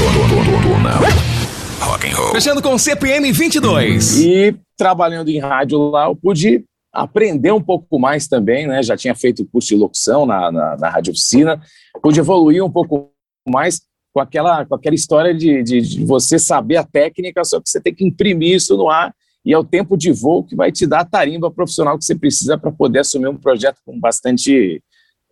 Rock 1.79 2.07
and 2.07 2.15
Roll. 2.15 2.31
Fechando 2.31 2.61
com 2.61 2.77
CPM 2.77 3.31
22. 3.31 4.19
E 4.19 4.55
trabalhando 4.77 5.29
em 5.29 5.39
rádio 5.39 5.79
lá, 5.89 6.05
eu 6.05 6.15
pude 6.15 6.65
aprender 6.93 7.51
um 7.51 7.61
pouco 7.61 7.99
mais 7.99 8.27
também, 8.27 8.67
né? 8.67 8.83
Já 8.83 8.97
tinha 8.97 9.15
feito 9.15 9.45
curso 9.45 9.69
de 9.69 9.75
locução 9.75 10.25
na, 10.25 10.51
na, 10.51 10.77
na 10.77 10.89
Rádio 10.89 11.11
Oficina, 11.11 11.61
pude 12.01 12.19
evoluir 12.19 12.63
um 12.63 12.71
pouco 12.71 13.09
mais 13.47 13.81
com 14.13 14.21
aquela, 14.21 14.65
com 14.65 14.75
aquela 14.75 14.95
história 14.95 15.33
de, 15.33 15.61
de, 15.61 15.81
de, 15.81 16.05
você 16.05 16.39
saber 16.39 16.77
a 16.77 16.83
técnica, 16.83 17.43
só 17.43 17.59
que 17.59 17.69
você 17.69 17.81
tem 17.81 17.93
que 17.93 18.05
imprimir 18.05 18.55
isso 18.55 18.77
no 18.77 18.89
ar, 18.89 19.13
e 19.45 19.53
é 19.53 19.57
o 19.57 19.63
tempo 19.63 19.95
de 19.95 20.11
voo 20.11 20.43
que 20.43 20.55
vai 20.55 20.71
te 20.71 20.87
dar 20.87 21.01
a 21.01 21.05
tarimba 21.05 21.51
profissional 21.51 21.97
que 21.97 22.03
você 22.03 22.15
precisa 22.15 22.57
para 22.57 22.71
poder 22.71 22.99
assumir 22.99 23.27
um 23.27 23.37
projeto 23.37 23.77
com 23.85 23.99
bastante, 23.99 24.81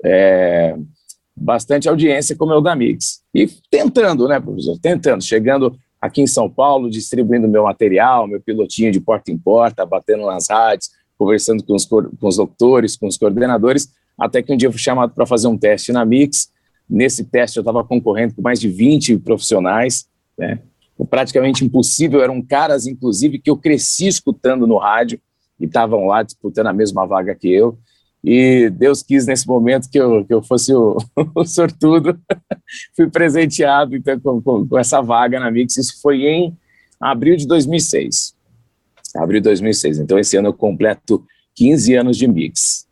é, 0.05 0.77
bastante 1.35 1.89
audiência, 1.89 2.35
como 2.35 2.53
é 2.53 2.55
o 2.55 2.61
da 2.61 2.75
Mix. 2.75 3.23
E 3.33 3.47
tentando, 3.71 4.27
né, 4.27 4.39
professor? 4.39 4.77
Tentando, 4.79 5.23
chegando 5.23 5.75
aqui 5.99 6.21
em 6.21 6.27
São 6.27 6.47
Paulo, 6.47 6.91
distribuindo 6.91 7.47
meu 7.47 7.63
material, 7.63 8.27
meu 8.27 8.39
pilotinho 8.39 8.91
de 8.91 8.99
porta 8.99 9.31
em 9.31 9.37
porta, 9.37 9.83
batendo 9.83 10.27
nas 10.27 10.47
rádios, 10.47 10.91
conversando 11.17 11.63
com 11.63 11.73
os, 11.73 11.85
com 11.85 12.03
os 12.21 12.37
com 12.97 13.07
os 13.07 13.17
coordenadores, 13.17 13.89
até 14.17 14.43
que 14.43 14.53
um 14.53 14.57
dia 14.57 14.67
eu 14.67 14.71
fui 14.71 14.81
chamado 14.81 15.13
para 15.13 15.25
fazer 15.25 15.47
um 15.47 15.57
teste 15.57 15.91
na 15.91 16.05
Mix. 16.05 16.51
Nesse 16.87 17.23
teste 17.23 17.57
eu 17.57 17.61
estava 17.61 17.83
concorrendo 17.83 18.35
com 18.35 18.41
mais 18.43 18.59
de 18.59 18.67
20 18.67 19.17
profissionais, 19.19 20.05
né? 20.37 20.59
Praticamente 21.09 21.65
impossível, 21.65 22.21
eram 22.21 22.41
caras, 22.41 22.87
inclusive, 22.87 23.39
que 23.39 23.49
eu 23.49 23.57
cresci 23.57 24.07
escutando 24.07 24.67
no 24.67 24.77
rádio 24.77 25.19
e 25.59 25.65
estavam 25.65 26.05
lá 26.05 26.23
disputando 26.23 26.67
a 26.67 26.73
mesma 26.73 27.05
vaga 27.05 27.35
que 27.35 27.51
eu. 27.51 27.77
E 28.23 28.69
Deus 28.69 29.03
quis 29.03 29.25
nesse 29.25 29.45
momento 29.45 29.89
que 29.89 29.99
eu, 29.99 30.23
que 30.25 30.33
eu 30.33 30.41
fosse 30.41 30.73
o, 30.73 30.97
o 31.35 31.45
sortudo. 31.45 32.17
Fui 32.95 33.09
presenteado 33.09 33.95
então, 33.95 34.19
com, 34.19 34.41
com, 34.41 34.67
com, 34.67 34.79
essa 34.79 35.01
vaga 35.01 35.39
na 35.39 35.51
Mix. 35.51 35.75
Isso 35.77 36.01
foi 36.01 36.23
em 36.23 36.57
abril 36.99 37.35
de 37.35 37.45
2006. 37.45 38.33
Abril 39.15 39.41
de 39.41 39.45
2006. 39.45 39.99
Então, 39.99 40.17
esse 40.17 40.37
ano 40.37 40.47
eu 40.49 40.53
completo 40.53 41.25
15 41.55 41.95
anos 41.95 42.17
de 42.17 42.27
Mix. 42.27 42.87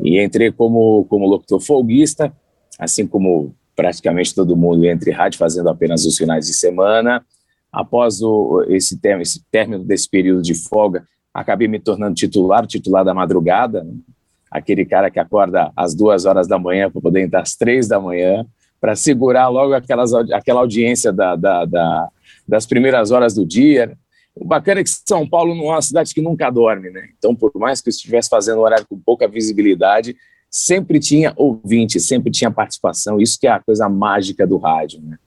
E 0.00 0.22
entrei 0.22 0.50
como, 0.50 1.04
como 1.04 1.26
locutor 1.26 1.60
folguista, 1.60 2.32
assim 2.78 3.06
como 3.06 3.54
praticamente 3.76 4.34
todo 4.34 4.56
mundo 4.56 4.84
entre 4.86 5.10
rádio, 5.10 5.38
fazendo 5.38 5.68
apenas 5.68 6.04
os 6.06 6.16
finais 6.16 6.46
de 6.46 6.54
semana. 6.54 7.24
Após 7.70 8.22
o, 8.22 8.64
esse, 8.68 8.98
termo, 8.98 9.20
esse 9.20 9.44
término 9.50 9.84
desse 9.84 10.08
período 10.08 10.40
de 10.40 10.54
folga, 10.54 11.04
acabei 11.32 11.68
me 11.68 11.78
tornando 11.78 12.14
titular, 12.14 12.66
titular 12.66 13.04
da 13.04 13.12
madrugada, 13.12 13.84
né? 13.84 13.92
aquele 14.50 14.86
cara 14.86 15.10
que 15.10 15.18
acorda 15.18 15.70
às 15.76 15.94
duas 15.94 16.24
horas 16.24 16.48
da 16.48 16.58
manhã 16.58 16.90
para 16.90 17.02
poder 17.02 17.20
entrar 17.20 17.42
às 17.42 17.54
três 17.54 17.86
da 17.86 18.00
manhã, 18.00 18.46
para 18.80 18.96
segurar 18.96 19.48
logo 19.48 19.74
aquelas, 19.74 20.14
aquela 20.14 20.60
audiência 20.60 21.12
da, 21.12 21.36
da, 21.36 21.64
da, 21.66 22.08
das 22.48 22.64
primeiras 22.64 23.10
horas 23.10 23.34
do 23.34 23.44
dia. 23.44 23.96
O 24.34 24.44
bacana 24.44 24.80
é 24.80 24.84
que 24.84 24.90
São 24.90 25.28
Paulo 25.28 25.54
não 25.54 25.64
é 25.64 25.72
uma 25.72 25.82
cidade 25.82 26.14
que 26.14 26.22
nunca 26.22 26.50
dorme, 26.50 26.90
né? 26.90 27.08
Então, 27.18 27.34
por 27.34 27.50
mais 27.56 27.80
que 27.80 27.88
eu 27.88 27.90
estivesse 27.90 28.28
fazendo 28.28 28.58
um 28.58 28.62
horário 28.62 28.86
com 28.88 28.98
pouca 28.98 29.26
visibilidade, 29.26 30.16
sempre 30.50 30.98
tinha 30.98 31.32
ouvinte, 31.36 32.00
sempre 32.00 32.30
tinha 32.30 32.50
participação. 32.50 33.20
Isso 33.20 33.38
que 33.38 33.46
é 33.46 33.50
a 33.50 33.60
coisa 33.60 33.88
mágica 33.88 34.46
do 34.46 34.56
rádio, 34.56 35.00
né? 35.02 35.18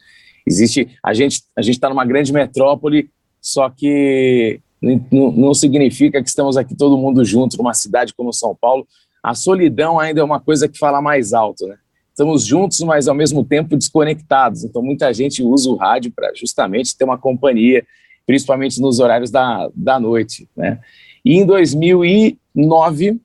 Existe, 0.46 0.90
a 1.04 1.14
gente 1.14 1.44
a 1.56 1.62
gente 1.62 1.76
está 1.76 1.90
numa 1.90 2.06
grande 2.06 2.34
metrópole, 2.34 3.12
só 3.42 3.70
que 3.70 4.60
não, 4.82 5.32
não 5.32 5.54
significa 5.54 6.22
que 6.22 6.30
estamos 6.30 6.58
aqui 6.58 6.76
todo 6.76 6.98
mundo 6.98 7.24
junto 7.24 7.58
numa 7.58 7.74
cidade 7.74 8.14
como 8.16 8.34
São 8.34 8.56
Paulo, 8.60 8.88
a 9.22 9.34
solidão 9.34 10.00
ainda 10.00 10.22
é 10.22 10.24
uma 10.24 10.40
coisa 10.40 10.68
que 10.68 10.78
fala 10.78 11.02
mais 11.02 11.34
alto, 11.34 11.68
né? 11.68 11.78
Estamos 12.10 12.46
juntos, 12.46 12.80
mas 12.82 13.08
ao 13.08 13.16
mesmo 13.16 13.46
tempo 13.46 13.78
desconectados. 13.78 14.64
Então, 14.64 14.82
muita 14.82 15.14
gente 15.14 15.42
usa 15.42 15.70
o 15.70 15.76
rádio 15.76 16.12
para 16.12 16.34
justamente 16.36 16.98
ter 16.98 17.06
uma 17.06 17.18
companhia, 17.18 17.86
principalmente 18.26 18.82
nos 18.82 19.00
horários 19.00 19.32
da, 19.32 19.70
da 19.74 20.00
noite, 20.00 20.48
né? 20.56 20.80
E 21.24 21.36
em 21.36 21.46
2009, 21.46 23.20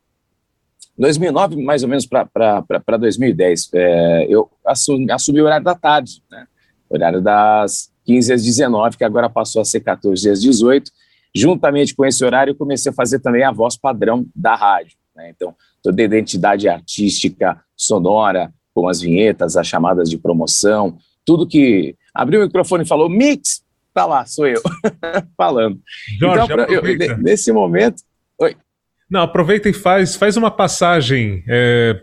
2009 0.99 1.63
mais 1.63 1.83
ou 1.83 1.89
menos 1.89 2.07
para 2.07 2.97
2010, 2.99 3.71
é, 3.75 4.27
eu 4.29 4.51
assumi, 4.65 5.11
assumi, 5.11 5.41
o 5.41 5.45
horário 5.45 5.65
da 5.65 5.75
tarde, 5.75 6.23
né? 6.31 6.47
horário 6.89 7.21
das 7.21 7.91
15 8.05 8.33
às 8.33 8.43
19, 8.43 8.97
que 8.97 9.05
agora 9.05 9.29
passou 9.29 9.63
a 9.63 9.65
ser 9.65 9.81
14 9.81 10.31
às 10.31 10.41
18. 10.41 10.91
Juntamente 11.35 11.95
com 11.95 12.05
esse 12.05 12.25
horário, 12.25 12.53
eu 12.53 12.57
comecei 12.57 12.93
a 12.93 12.95
fazer 12.95 13.19
também 13.19 13.43
a 13.43 13.51
voz 13.51 13.77
padrão 13.77 14.27
da 14.35 14.55
rádio. 14.55 14.97
Né? 15.17 15.31
Então, 15.31 15.55
toda 15.83 16.01
a 16.01 16.05
identidade 16.05 16.69
artística, 16.69 17.61
sonora, 17.77 18.53
com 18.73 18.89
as 18.89 19.01
vinhetas, 19.01 19.57
as 19.57 19.67
chamadas 19.67 20.09
de 20.09 20.19
promoção, 20.19 20.97
tudo 21.25 21.47
que 21.47 21.97
abriu 22.15 22.41
o 22.41 22.45
microfone 22.45 22.85
e 22.85 22.87
falou 22.89 23.09
mix, 23.09 23.65
tá 23.93 24.05
lá, 24.07 24.27
sou 24.27 24.47
eu 24.47 24.61
falando. 25.37 25.81
Jorge, 26.19 26.45
então, 26.45 26.57
pra, 26.57 26.73
eu, 26.73 27.19
nesse 27.19 27.53
momento, 27.53 28.03
oi. 28.39 28.57
Não, 29.15 29.23
aproveita 29.23 29.69
e 29.69 29.73
faz, 29.73 30.17
faz 30.17 30.37
uma 30.37 30.51
passagem 30.51 31.45
é, 31.47 32.03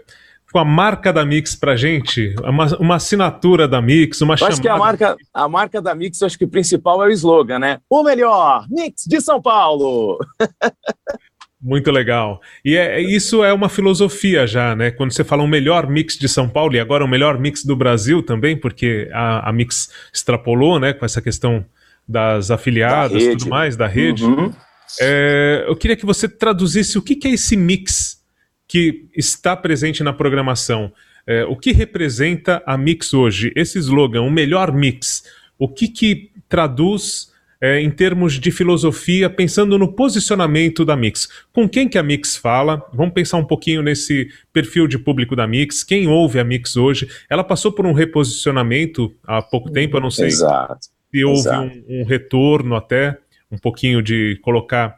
com 0.50 0.60
a 0.60 0.64
marca 0.64 1.12
da 1.12 1.26
Mix 1.26 1.54
pra 1.58 1.76
gente, 1.76 2.34
uma, 2.42 2.68
uma 2.78 2.96
assinatura 2.96 3.68
da 3.68 3.82
Mix, 3.82 4.22
uma 4.22 4.36
eu 4.36 4.38
chamada. 4.38 4.54
Acho 4.54 4.62
que 4.62 4.70
a 4.70 4.78
marca, 4.78 5.18
a 5.34 5.50
marca 5.50 5.82
da 5.82 5.94
Mix, 5.94 6.24
acho 6.24 6.38
que 6.38 6.46
o 6.46 6.48
principal 6.48 7.04
é 7.04 7.08
o 7.08 7.12
slogan, 7.12 7.60
né? 7.60 7.80
O 7.90 8.02
melhor 8.02 8.66
Mix 8.70 9.04
de 9.06 9.20
São 9.20 9.42
Paulo. 9.42 10.20
Muito 11.62 11.92
legal. 11.92 12.40
E 12.64 12.78
é, 12.78 13.02
isso 13.02 13.44
é 13.44 13.52
uma 13.52 13.68
filosofia 13.68 14.48
já, 14.48 14.74
né? 14.74 14.90
Quando 14.90 15.12
você 15.12 15.26
fala 15.26 15.44
um 15.44 15.48
melhor 15.48 15.88
mix 15.88 16.18
de 16.18 16.30
São 16.30 16.48
Paulo 16.48 16.74
e 16.76 16.80
agora 16.80 17.04
o 17.04 17.08
um 17.08 17.10
melhor 17.10 17.38
mix 17.38 17.66
do 17.66 17.76
Brasil 17.76 18.24
também, 18.24 18.58
porque 18.58 19.10
a, 19.14 19.50
a 19.50 19.54
Mix 19.54 19.92
extrapolou, 20.12 20.80
né? 20.80 20.94
Com 20.94 21.06
essa 21.06 21.22
questão 21.22 21.64
das 22.08 22.50
afiliadas 22.50 23.22
e 23.22 23.36
tudo 23.36 23.50
mais, 23.50 23.76
da 23.76 23.86
rede. 23.86 24.24
Uhum. 24.24 24.52
É, 25.00 25.66
eu 25.68 25.76
queria 25.76 25.96
que 25.96 26.06
você 26.06 26.28
traduzisse 26.28 26.98
o 26.98 27.02
que, 27.02 27.16
que, 27.16 27.28
é 27.28 27.32
esse 27.32 27.56
mix 27.56 28.22
que 28.68 29.06
está 29.16 29.56
presente 29.56 30.04
na 30.04 30.14
programação. 30.14 30.92
É, 31.26 31.46
o 31.46 31.56
que 31.56 31.72
representa 31.72 32.64
a 32.66 32.78
Mix 32.78 33.14
hoje? 33.14 33.54
Esse 33.56 33.78
slogan, 33.78 34.22
o 34.22 34.32
melhor 34.32 34.72
mix. 34.72 35.24
O 35.58 35.68
que, 35.68 35.88
que 35.88 36.32
traduz 36.50 37.32
é, 37.62 37.80
em 37.80 37.92
termos 37.92 38.40
de 38.40 38.50
filosofia, 38.50 39.30
pensando 39.30 39.78
no 39.78 39.94
posicionamento 39.94 40.84
da 40.84 40.96
Mix. 40.96 41.30
Com 41.54 41.70
quem 41.70 41.88
que 41.88 41.98
a 41.98 42.04
Mix 42.04 42.36
fala? 42.36 42.84
Vamos 42.92 43.14
pensar 43.14 43.38
um 43.38 43.46
pouquinho 43.46 43.84
nesse 43.84 44.30
perfil 44.52 44.88
de 44.88 44.98
público 44.98 45.36
da 45.36 45.46
Mix. 45.46 45.84
Quem 45.84 46.08
ouve 46.08 46.40
a 46.40 46.44
Mix 46.44 46.76
hoje? 46.76 47.08
Ela 47.30 47.44
passou 47.44 47.72
por 47.72 47.86
um 47.86 47.94
reposicionamento 47.94 49.14
há 49.24 49.44
pouco 49.44 49.70
tempo, 49.70 49.96
eu 49.96 50.02
não 50.02 50.10
sei 50.10 50.28
Exato. 50.28 50.88
se 51.14 51.24
houve 51.24 51.50
um, 51.50 52.02
um, 52.02 52.04
retorno 52.04 52.76
até, 52.76 53.18
um 53.52 53.58
pouquinho 53.58 54.02
de 54.02 54.40
colocar 54.42 54.98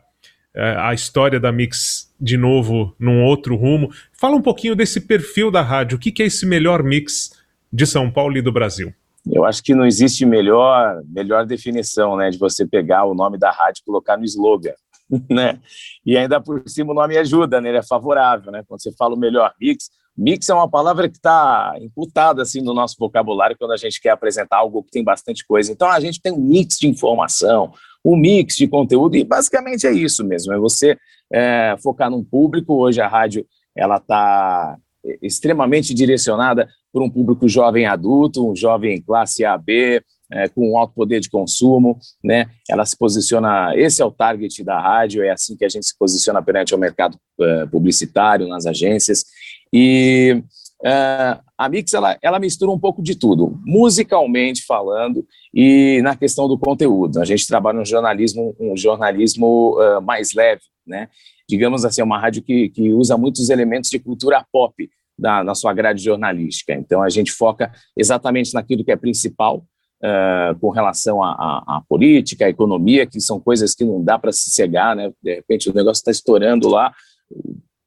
é, 0.56 0.76
a 0.78 0.94
história 0.94 1.40
da 1.40 1.52
Mix 1.52 2.14
de 2.20 2.38
novo 2.38 2.96
num 3.00 3.24
outro 3.24 3.56
rumo. 3.56 3.90
Fala 4.14 4.36
um 4.36 4.42
pouquinho 4.42 4.76
desse 4.76 5.02
perfil 5.02 5.50
da 5.50 5.62
rádio. 5.62 5.98
O 5.98 6.00
que, 6.00 6.12
que 6.12 6.24
é 6.24 6.26
esse 6.28 6.46
melhor 6.46 6.84
mix 6.84 7.32
de 7.72 7.86
São 7.86 8.10
Paulo 8.12 8.38
e 8.38 8.42
do 8.42 8.52
Brasil? 8.52 8.94
Eu 9.30 9.46
acho 9.46 9.64
que 9.64 9.74
não 9.74 9.86
existe 9.86 10.26
melhor, 10.26 11.02
melhor 11.06 11.46
definição, 11.46 12.16
né, 12.18 12.30
de 12.30 12.38
você 12.38 12.66
pegar 12.68 13.06
o 13.06 13.16
nome 13.16 13.38
da 13.38 13.52
rádio 13.52 13.82
e 13.82 13.86
colocar 13.86 14.18
no 14.18 14.26
slogan, 14.26 14.74
né? 15.30 15.60
E 16.06 16.18
ainda 16.18 16.42
por 16.42 16.62
cima 16.68 16.92
o 16.92 16.96
nome 16.96 17.18
ajuda, 17.18 17.60
né? 17.60 17.70
Ele 17.70 17.78
é 17.78 17.84
favorável, 17.84 18.52
né? 18.52 18.64
Quando 18.68 18.82
você 18.82 18.92
fala 18.92 19.16
o 19.16 19.20
melhor 19.20 19.54
mix, 19.60 19.90
mix 20.16 20.50
é 20.50 20.54
uma 20.54 20.70
palavra 20.70 21.10
que 21.10 21.18
está 21.18 21.74
imputada 21.82 22.42
assim 22.42 22.62
no 22.62 22.74
nosso 22.74 22.96
vocabulário 23.00 23.56
quando 23.58 23.72
a 23.72 23.78
gente 23.78 24.00
quer 24.02 24.12
apresentar 24.12 24.58
algo 24.58 24.84
que 24.84 24.92
tem 24.92 25.04
bastante 25.04 25.46
coisa. 25.46 25.72
Então 25.72 25.90
a 25.90 26.00
gente 26.00 26.22
tem 26.22 26.32
um 26.32 26.40
mix 26.40 26.78
de 26.78 26.88
informação, 26.88 27.74
um 28.04 28.16
mix 28.16 28.56
de 28.56 28.68
conteúdo 28.68 29.16
e 29.16 29.24
basicamente 29.24 29.88
é 29.88 29.92
isso 29.92 30.24
mesmo. 30.26 30.54
É 30.54 30.58
você 30.58 30.98
é, 31.32 31.76
focar 31.82 32.10
num 32.10 32.24
público. 32.24 32.74
Hoje 32.76 33.02
a 33.02 33.08
rádio 33.08 33.46
ela 33.76 33.98
está 33.98 34.78
extremamente 35.22 35.94
direcionada 35.94 36.68
para 36.92 37.04
um 37.04 37.10
público 37.10 37.48
jovem 37.48 37.86
adulto, 37.86 38.50
um 38.50 38.56
jovem 38.56 39.02
classe 39.02 39.44
AB, 39.44 40.02
é, 40.32 40.48
com 40.48 40.78
alto 40.78 40.94
poder 40.94 41.20
de 41.20 41.30
consumo, 41.30 41.98
né? 42.24 42.50
Ela 42.70 42.86
se 42.86 42.98
posiciona, 42.98 43.74
esse 43.76 44.02
é 44.02 44.06
o 44.06 44.12
target 44.12 44.64
da 44.64 44.80
rádio, 44.80 45.24
é 45.24 45.32
assim 45.32 45.56
que 45.56 45.66
a 45.66 45.70
gente 45.70 45.86
se 45.86 45.98
posiciona 45.98 46.42
perante 46.42 46.74
o 46.74 46.78
mercado 46.78 47.18
uh, 47.40 47.68
publicitário, 47.70 48.48
nas 48.48 48.66
agências, 48.66 49.26
e 49.72 50.42
Uh, 50.84 51.40
a 51.58 51.70
Mix 51.70 51.94
ela, 51.94 52.18
ela 52.22 52.40
mistura 52.40 52.70
um 52.70 52.78
pouco 52.78 53.02
de 53.02 53.16
tudo, 53.16 53.58
musicalmente 53.66 54.66
falando 54.66 55.26
e 55.54 56.02
na 56.04 56.14
questão 56.14 56.46
do 56.46 56.58
conteúdo. 56.58 57.22
A 57.22 57.26
gente 57.26 57.48
trabalha 57.48 57.80
um 57.80 57.86
jornalismo, 57.86 58.54
um 58.60 58.76
jornalismo 58.76 59.80
uh, 59.80 60.02
mais 60.02 60.34
leve, 60.34 60.62
né? 60.86 61.08
Digamos 61.48 61.86
assim, 61.86 62.02
é 62.02 62.04
uma 62.04 62.20
rádio 62.20 62.44
que, 62.44 62.70
que 62.70 62.92
usa 62.92 63.18
muitos 63.18 63.50
elementos 63.50 63.90
de 63.90 63.98
cultura 63.98 64.46
pop 64.52 64.90
da, 65.18 65.42
na 65.42 65.56
sua 65.56 65.74
grade 65.74 66.04
jornalística. 66.04 66.74
Então 66.74 67.02
a 67.02 67.10
gente 67.10 67.32
foca 67.32 67.72
exatamente 67.98 68.54
naquilo 68.54 68.84
que 68.84 68.92
é 68.92 68.98
principal 68.98 69.66
uh, 70.04 70.60
com 70.60 70.70
relação 70.70 71.24
à 71.24 71.82
política, 71.88 72.46
à 72.46 72.50
economia, 72.50 73.08
que 73.08 73.22
são 73.22 73.40
coisas 73.40 73.74
que 73.74 73.86
não 73.86 74.04
dá 74.04 74.20
para 74.20 74.34
se 74.34 74.50
cegar, 74.50 74.98
né? 74.98 75.14
De 75.22 75.36
repente 75.36 75.70
o 75.70 75.74
negócio 75.74 76.02
está 76.02 76.12
estourando 76.12 76.68
lá 76.68 76.94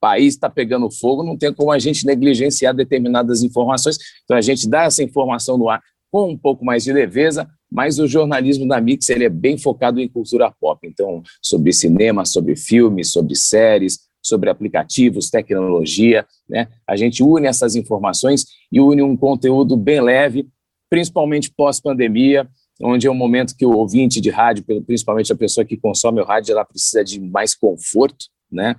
país 0.00 0.34
está 0.34 0.48
pegando 0.48 0.90
fogo, 0.90 1.22
não 1.22 1.36
tem 1.36 1.52
como 1.52 1.72
a 1.72 1.78
gente 1.78 2.06
negligenciar 2.06 2.74
determinadas 2.74 3.42
informações. 3.42 3.98
Então 4.24 4.36
a 4.36 4.40
gente 4.40 4.68
dá 4.68 4.84
essa 4.84 5.02
informação 5.02 5.56
no 5.56 5.68
ar 5.68 5.82
com 6.10 6.30
um 6.30 6.38
pouco 6.38 6.64
mais 6.64 6.84
de 6.84 6.92
leveza, 6.92 7.48
mas 7.70 7.98
o 7.98 8.06
jornalismo 8.06 8.66
da 8.66 8.80
Mix 8.80 9.08
ele 9.08 9.24
é 9.24 9.28
bem 9.28 9.58
focado 9.58 10.00
em 10.00 10.08
cultura 10.08 10.52
pop. 10.60 10.86
Então, 10.86 11.22
sobre 11.42 11.72
cinema, 11.72 12.24
sobre 12.24 12.56
filmes, 12.56 13.10
sobre 13.10 13.34
séries, 13.34 14.00
sobre 14.22 14.50
aplicativos, 14.50 15.30
tecnologia, 15.30 16.26
né? 16.48 16.68
A 16.86 16.96
gente 16.96 17.22
une 17.22 17.46
essas 17.46 17.76
informações 17.76 18.46
e 18.72 18.80
une 18.80 19.02
um 19.02 19.16
conteúdo 19.16 19.76
bem 19.76 20.00
leve, 20.00 20.48
principalmente 20.90 21.52
pós-pandemia, 21.54 22.48
onde 22.82 23.06
é 23.06 23.10
um 23.10 23.14
momento 23.14 23.56
que 23.56 23.64
o 23.64 23.72
ouvinte 23.72 24.20
de 24.20 24.30
rádio, 24.30 24.64
principalmente 24.84 25.32
a 25.32 25.36
pessoa 25.36 25.64
que 25.64 25.76
consome 25.76 26.20
o 26.20 26.24
rádio, 26.24 26.52
ela 26.52 26.64
precisa 26.64 27.04
de 27.04 27.20
mais 27.20 27.54
conforto, 27.54 28.26
né? 28.50 28.76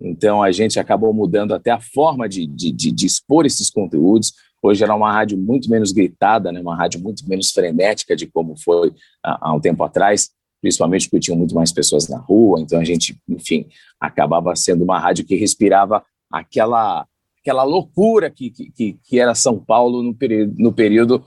Então, 0.00 0.42
a 0.42 0.52
gente 0.52 0.78
acabou 0.78 1.12
mudando 1.12 1.52
até 1.52 1.70
a 1.70 1.80
forma 1.80 2.28
de, 2.28 2.46
de, 2.46 2.70
de, 2.70 2.92
de 2.92 3.06
expor 3.06 3.44
esses 3.44 3.68
conteúdos. 3.68 4.32
Hoje 4.62 4.82
era 4.84 4.94
uma 4.94 5.12
rádio 5.12 5.36
muito 5.36 5.68
menos 5.68 5.92
gritada, 5.92 6.52
né? 6.52 6.60
uma 6.60 6.76
rádio 6.76 7.00
muito 7.00 7.28
menos 7.28 7.50
frenética 7.50 8.14
de 8.14 8.26
como 8.26 8.56
foi 8.56 8.92
há, 9.24 9.48
há 9.48 9.54
um 9.54 9.60
tempo 9.60 9.82
atrás, 9.82 10.30
principalmente 10.60 11.08
porque 11.08 11.24
tinham 11.24 11.38
muito 11.38 11.54
mais 11.54 11.72
pessoas 11.72 12.08
na 12.08 12.18
rua. 12.18 12.60
Então, 12.60 12.80
a 12.80 12.84
gente, 12.84 13.18
enfim, 13.28 13.66
acabava 14.00 14.54
sendo 14.54 14.84
uma 14.84 14.98
rádio 14.98 15.24
que 15.24 15.34
respirava 15.34 16.04
aquela, 16.30 17.06
aquela 17.40 17.64
loucura 17.64 18.30
que, 18.30 18.50
que, 18.50 18.98
que 19.02 19.18
era 19.18 19.34
São 19.34 19.58
Paulo 19.58 20.02
no 20.02 20.14
período, 20.14 20.54
no 20.56 20.72
período 20.72 21.24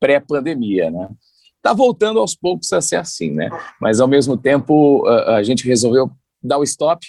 pré-pandemia, 0.00 0.90
né? 0.90 1.08
Está 1.56 1.72
voltando 1.72 2.18
aos 2.18 2.34
poucos 2.34 2.70
a 2.74 2.80
ser 2.82 2.96
assim, 2.96 3.30
né? 3.30 3.48
Mas, 3.80 3.98
ao 3.98 4.08
mesmo 4.08 4.36
tempo, 4.36 5.06
a, 5.06 5.36
a 5.36 5.42
gente 5.42 5.66
resolveu 5.66 6.10
dar 6.42 6.58
o 6.58 6.62
stop, 6.62 7.06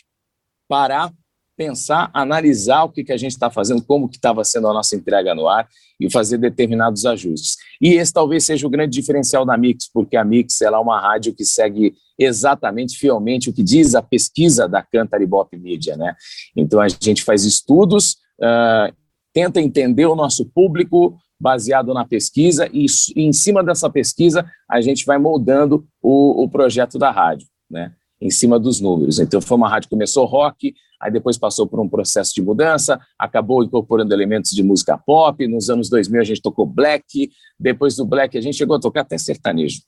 parar, 0.67 1.11
pensar, 1.55 2.09
analisar 2.13 2.83
o 2.83 2.89
que, 2.89 3.03
que 3.03 3.13
a 3.13 3.17
gente 3.17 3.31
está 3.31 3.49
fazendo, 3.49 3.81
como 3.81 4.09
que 4.09 4.17
estava 4.17 4.43
sendo 4.43 4.67
a 4.67 4.73
nossa 4.73 4.95
entrega 4.95 5.33
no 5.33 5.47
ar 5.47 5.67
e 5.99 6.11
fazer 6.11 6.37
determinados 6.37 7.05
ajustes. 7.05 7.55
E 7.81 7.93
esse 7.93 8.11
talvez 8.11 8.45
seja 8.45 8.67
o 8.67 8.69
grande 8.69 8.97
diferencial 8.97 9.45
da 9.45 9.57
Mix, 9.57 9.89
porque 9.91 10.17
a 10.17 10.23
Mix 10.23 10.61
é 10.61 10.69
uma 10.71 10.99
rádio 10.99 11.33
que 11.33 11.45
segue 11.45 11.93
exatamente, 12.19 12.97
fielmente, 12.97 13.49
o 13.49 13.53
que 13.53 13.63
diz 13.63 13.95
a 13.95 14.01
pesquisa 14.01 14.67
da 14.67 14.81
Cantar 14.81 15.25
Bop 15.25 15.55
Media. 15.57 15.95
Né? 15.95 16.13
Então, 16.55 16.79
a 16.79 16.87
gente 16.87 17.23
faz 17.23 17.43
estudos, 17.45 18.17
uh, 18.39 18.93
tenta 19.33 19.61
entender 19.61 20.05
o 20.05 20.15
nosso 20.15 20.45
público, 20.45 21.17
baseado 21.39 21.93
na 21.93 22.05
pesquisa, 22.05 22.69
e, 22.71 22.85
e, 23.15 23.23
em 23.23 23.33
cima 23.33 23.63
dessa 23.63 23.89
pesquisa 23.89 24.49
a 24.69 24.79
gente 24.79 25.05
vai 25.05 25.17
moldando 25.17 25.85
o, 26.01 26.43
o 26.43 26.49
projeto 26.49 26.97
da 26.97 27.11
rádio. 27.11 27.47
Né? 27.69 27.91
Em 28.21 28.29
cima 28.29 28.59
dos 28.59 28.79
números. 28.79 29.19
Então, 29.19 29.41
foi 29.41 29.57
uma 29.57 29.69
rádio 29.69 29.89
que 29.89 29.95
começou 29.95 30.25
rock, 30.25 30.73
aí 31.01 31.11
depois 31.11 31.37
passou 31.37 31.67
por 31.67 31.79
um 31.79 31.89
processo 31.89 32.33
de 32.33 32.41
mudança, 32.41 32.99
acabou 33.19 33.63
incorporando 33.63 34.13
elementos 34.13 34.51
de 34.51 34.63
música 34.63 34.97
pop. 34.97 35.47
Nos 35.47 35.69
anos 35.69 35.89
2000, 35.89 36.21
a 36.21 36.23
gente 36.23 36.41
tocou 36.41 36.65
black, 36.65 37.29
depois 37.59 37.95
do 37.95 38.05
black, 38.05 38.37
a 38.37 38.41
gente 38.41 38.57
chegou 38.57 38.75
a 38.75 38.79
tocar 38.79 39.01
até 39.01 39.17
sertanejo. 39.17 39.81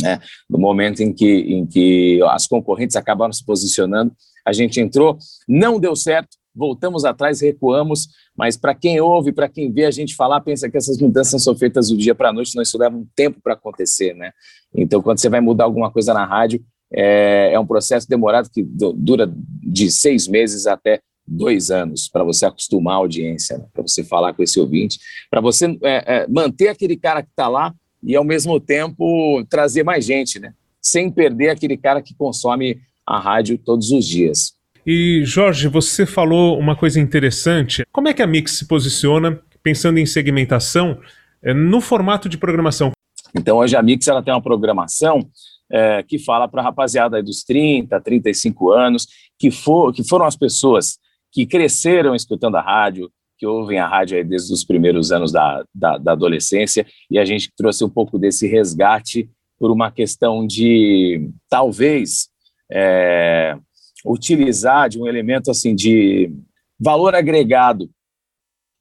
Né? 0.00 0.20
No 0.48 0.58
momento 0.58 1.00
em 1.00 1.12
que, 1.12 1.26
em 1.26 1.66
que 1.66 2.20
as 2.30 2.46
concorrentes 2.46 2.96
acabaram 2.96 3.32
se 3.32 3.44
posicionando, 3.44 4.12
a 4.44 4.52
gente 4.52 4.80
entrou, 4.80 5.18
não 5.48 5.80
deu 5.80 5.96
certo, 5.96 6.36
voltamos 6.54 7.04
atrás, 7.04 7.40
recuamos, 7.40 8.08
mas 8.36 8.56
para 8.56 8.74
quem 8.74 9.00
ouve, 9.00 9.32
para 9.32 9.48
quem 9.48 9.70
vê 9.70 9.84
a 9.84 9.90
gente 9.90 10.14
falar, 10.14 10.40
pensa 10.40 10.70
que 10.70 10.76
essas 10.76 10.98
mudanças 10.98 11.42
são 11.42 11.54
feitas 11.54 11.88
do 11.88 11.96
dia 11.96 12.14
para 12.14 12.30
a 12.30 12.32
noite, 12.32 12.54
não 12.54 12.62
isso 12.62 12.78
leva 12.78 12.96
um 12.96 13.06
tempo 13.14 13.40
para 13.42 13.54
acontecer, 13.54 14.14
né? 14.14 14.32
Então, 14.74 15.02
quando 15.02 15.18
você 15.18 15.28
vai 15.28 15.40
mudar 15.40 15.64
alguma 15.64 15.90
coisa 15.90 16.14
na 16.14 16.24
rádio, 16.24 16.64
é, 16.96 17.52
é 17.52 17.60
um 17.60 17.66
processo 17.66 18.08
demorado 18.08 18.48
que 18.50 18.62
dura 18.62 19.30
de 19.62 19.90
seis 19.90 20.26
meses 20.26 20.66
até 20.66 21.00
dois 21.28 21.70
anos 21.70 22.08
para 22.08 22.24
você 22.24 22.46
acostumar 22.46 22.94
a 22.94 22.98
audiência, 22.98 23.58
né? 23.58 23.64
para 23.72 23.82
você 23.82 24.02
falar 24.02 24.32
com 24.32 24.42
esse 24.42 24.58
ouvinte, 24.58 24.98
para 25.30 25.40
você 25.40 25.66
é, 25.82 26.22
é, 26.22 26.26
manter 26.28 26.68
aquele 26.68 26.96
cara 26.96 27.22
que 27.22 27.28
está 27.28 27.48
lá 27.48 27.74
e, 28.02 28.16
ao 28.16 28.24
mesmo 28.24 28.58
tempo, 28.58 29.44
trazer 29.50 29.82
mais 29.82 30.04
gente, 30.04 30.38
né? 30.38 30.54
sem 30.80 31.10
perder 31.10 31.50
aquele 31.50 31.76
cara 31.76 32.00
que 32.00 32.14
consome 32.14 32.80
a 33.04 33.18
rádio 33.18 33.58
todos 33.58 33.90
os 33.90 34.06
dias. 34.06 34.54
E, 34.86 35.22
Jorge, 35.24 35.66
você 35.66 36.06
falou 36.06 36.58
uma 36.58 36.76
coisa 36.76 37.00
interessante. 37.00 37.84
Como 37.90 38.08
é 38.08 38.14
que 38.14 38.22
a 38.22 38.26
Mix 38.26 38.58
se 38.58 38.66
posiciona, 38.66 39.40
pensando 39.62 39.98
em 39.98 40.06
segmentação, 40.06 40.98
é, 41.42 41.52
no 41.52 41.80
formato 41.80 42.28
de 42.28 42.38
programação? 42.38 42.92
Então, 43.34 43.58
hoje 43.58 43.76
a 43.76 43.82
Mix 43.82 44.06
ela 44.06 44.22
tem 44.22 44.32
uma 44.32 44.42
programação 44.42 45.28
é, 45.70 46.02
que 46.02 46.18
fala 46.18 46.48
para 46.48 46.60
a 46.62 46.64
rapaziada 46.64 47.22
dos 47.22 47.42
30, 47.42 48.00
35 48.00 48.70
anos, 48.70 49.06
que, 49.38 49.50
for, 49.50 49.92
que 49.92 50.04
foram 50.04 50.24
as 50.24 50.36
pessoas 50.36 50.98
que 51.32 51.46
cresceram 51.46 52.14
escutando 52.14 52.56
a 52.56 52.62
rádio, 52.62 53.10
que 53.38 53.46
ouvem 53.46 53.78
a 53.78 53.86
rádio 53.86 54.24
desde 54.26 54.52
os 54.52 54.64
primeiros 54.64 55.12
anos 55.12 55.30
da, 55.30 55.64
da, 55.74 55.98
da, 55.98 56.12
adolescência, 56.12 56.86
e 57.10 57.18
a 57.18 57.24
gente 57.24 57.52
trouxe 57.54 57.84
um 57.84 57.90
pouco 57.90 58.18
desse 58.18 58.46
resgate 58.46 59.28
por 59.58 59.70
uma 59.70 59.90
questão 59.90 60.46
de, 60.46 61.30
talvez, 61.48 62.28
é, 62.70 63.56
utilizar 64.04 64.88
de 64.88 64.98
um 64.98 65.06
elemento 65.06 65.50
assim 65.50 65.74
de 65.74 66.32
valor 66.78 67.14
agregado, 67.14 67.90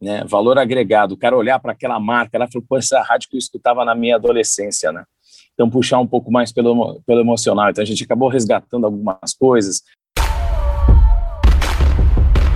né? 0.02 0.24
Valor 0.26 0.58
agregado. 0.58 1.14
O 1.14 1.18
cara 1.18 1.36
olhar 1.36 1.60
para 1.60 1.72
aquela 1.72 2.00
marca, 2.00 2.38
ela 2.38 2.48
falou, 2.48 2.66
pô, 2.68 2.78
essa 2.78 3.02
rádio 3.02 3.30
que 3.30 3.36
eu 3.36 3.40
escutava 3.40 3.84
na 3.86 3.96
minha 3.96 4.16
adolescência, 4.16 4.92
né? 4.92 5.04
Então, 5.56 5.70
puxar 5.70 6.00
um 6.00 6.08
pouco 6.08 6.32
mais 6.32 6.52
pelo, 6.52 7.02
pelo 7.08 7.22
emocional. 7.22 7.70
Então, 7.70 7.82
a 7.82 7.88
gente 7.88 8.04
acabou 8.04 8.30
resgatando 8.30 8.86
algumas 8.86 9.34
coisas. 9.34 9.82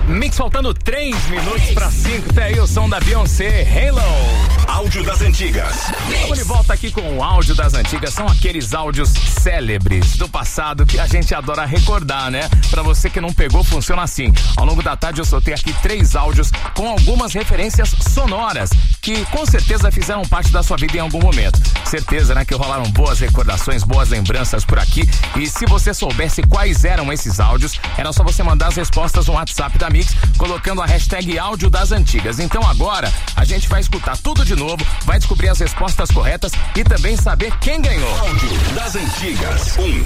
Mix 0.06 0.36
faltando 0.36 0.74
3 0.74 1.30
minutos 1.30 1.70
para 1.72 1.90
5. 1.90 2.34
Tem 2.34 2.44
aí 2.44 2.60
o 2.60 2.66
som 2.66 2.88
da 2.88 3.00
Beyoncé, 3.00 3.62
Halo. 3.62 4.59
Áudio 4.80 5.04
das 5.04 5.20
antigas. 5.20 5.76
Vamos 6.22 6.38
de 6.38 6.44
volta 6.44 6.72
aqui 6.72 6.90
com 6.90 7.18
o 7.18 7.22
áudio 7.22 7.54
das 7.54 7.74
antigas. 7.74 8.14
São 8.14 8.26
aqueles 8.26 8.72
áudios 8.72 9.10
célebres 9.10 10.16
do 10.16 10.26
passado 10.26 10.86
que 10.86 10.98
a 10.98 11.06
gente 11.06 11.34
adora 11.34 11.66
recordar, 11.66 12.30
né? 12.30 12.48
Para 12.70 12.82
você 12.82 13.10
que 13.10 13.20
não 13.20 13.30
pegou, 13.30 13.62
funciona 13.62 14.00
assim. 14.00 14.32
Ao 14.56 14.64
longo 14.64 14.82
da 14.82 14.96
tarde 14.96 15.20
eu 15.20 15.24
soltei 15.26 15.52
aqui 15.52 15.74
três 15.82 16.16
áudios 16.16 16.50
com 16.74 16.88
algumas 16.88 17.34
referências 17.34 17.94
sonoras 18.10 18.70
que 19.02 19.22
com 19.26 19.44
certeza 19.44 19.90
fizeram 19.92 20.22
parte 20.22 20.50
da 20.50 20.62
sua 20.62 20.78
vida 20.78 20.96
em 20.96 21.00
algum 21.00 21.20
momento. 21.20 21.60
Certeza, 21.84 22.34
né? 22.34 22.46
Que 22.46 22.54
rolaram 22.54 22.90
boas 22.92 23.20
recordações, 23.20 23.84
boas 23.84 24.08
lembranças 24.08 24.64
por 24.64 24.78
aqui. 24.78 25.06
E 25.36 25.46
se 25.46 25.66
você 25.66 25.92
soubesse 25.92 26.42
quais 26.42 26.86
eram 26.86 27.12
esses 27.12 27.38
áudios, 27.38 27.78
era 27.98 28.14
só 28.14 28.24
você 28.24 28.42
mandar 28.42 28.68
as 28.68 28.76
respostas 28.76 29.26
no 29.26 29.34
WhatsApp 29.34 29.76
da 29.76 29.90
Mix, 29.90 30.16
colocando 30.38 30.80
a 30.80 30.86
hashtag 30.86 31.38
áudio 31.38 31.68
das 31.68 31.92
antigas. 31.92 32.38
Então 32.38 32.66
agora 32.66 33.12
a 33.36 33.44
gente 33.44 33.68
vai 33.68 33.82
escutar 33.82 34.16
tudo 34.16 34.42
de 34.42 34.56
novo, 34.56 34.69
vai 35.04 35.18
descobrir 35.18 35.48
as 35.48 35.58
respostas 35.58 36.10
corretas 36.10 36.52
e 36.76 36.84
também 36.84 37.16
saber 37.16 37.52
quem 37.58 37.80
ganhou. 37.80 38.18
Áudio 38.18 38.50
das 38.74 38.96
antigas. 38.96 39.76
Um. 39.78 40.04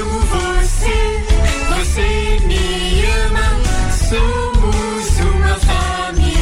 Amo 0.00 0.20
você, 0.20 1.24
você 1.76 2.40
me 2.46 3.04
ama, 3.26 3.60
somos 3.90 5.20
uma 5.20 5.56
família 5.56 6.35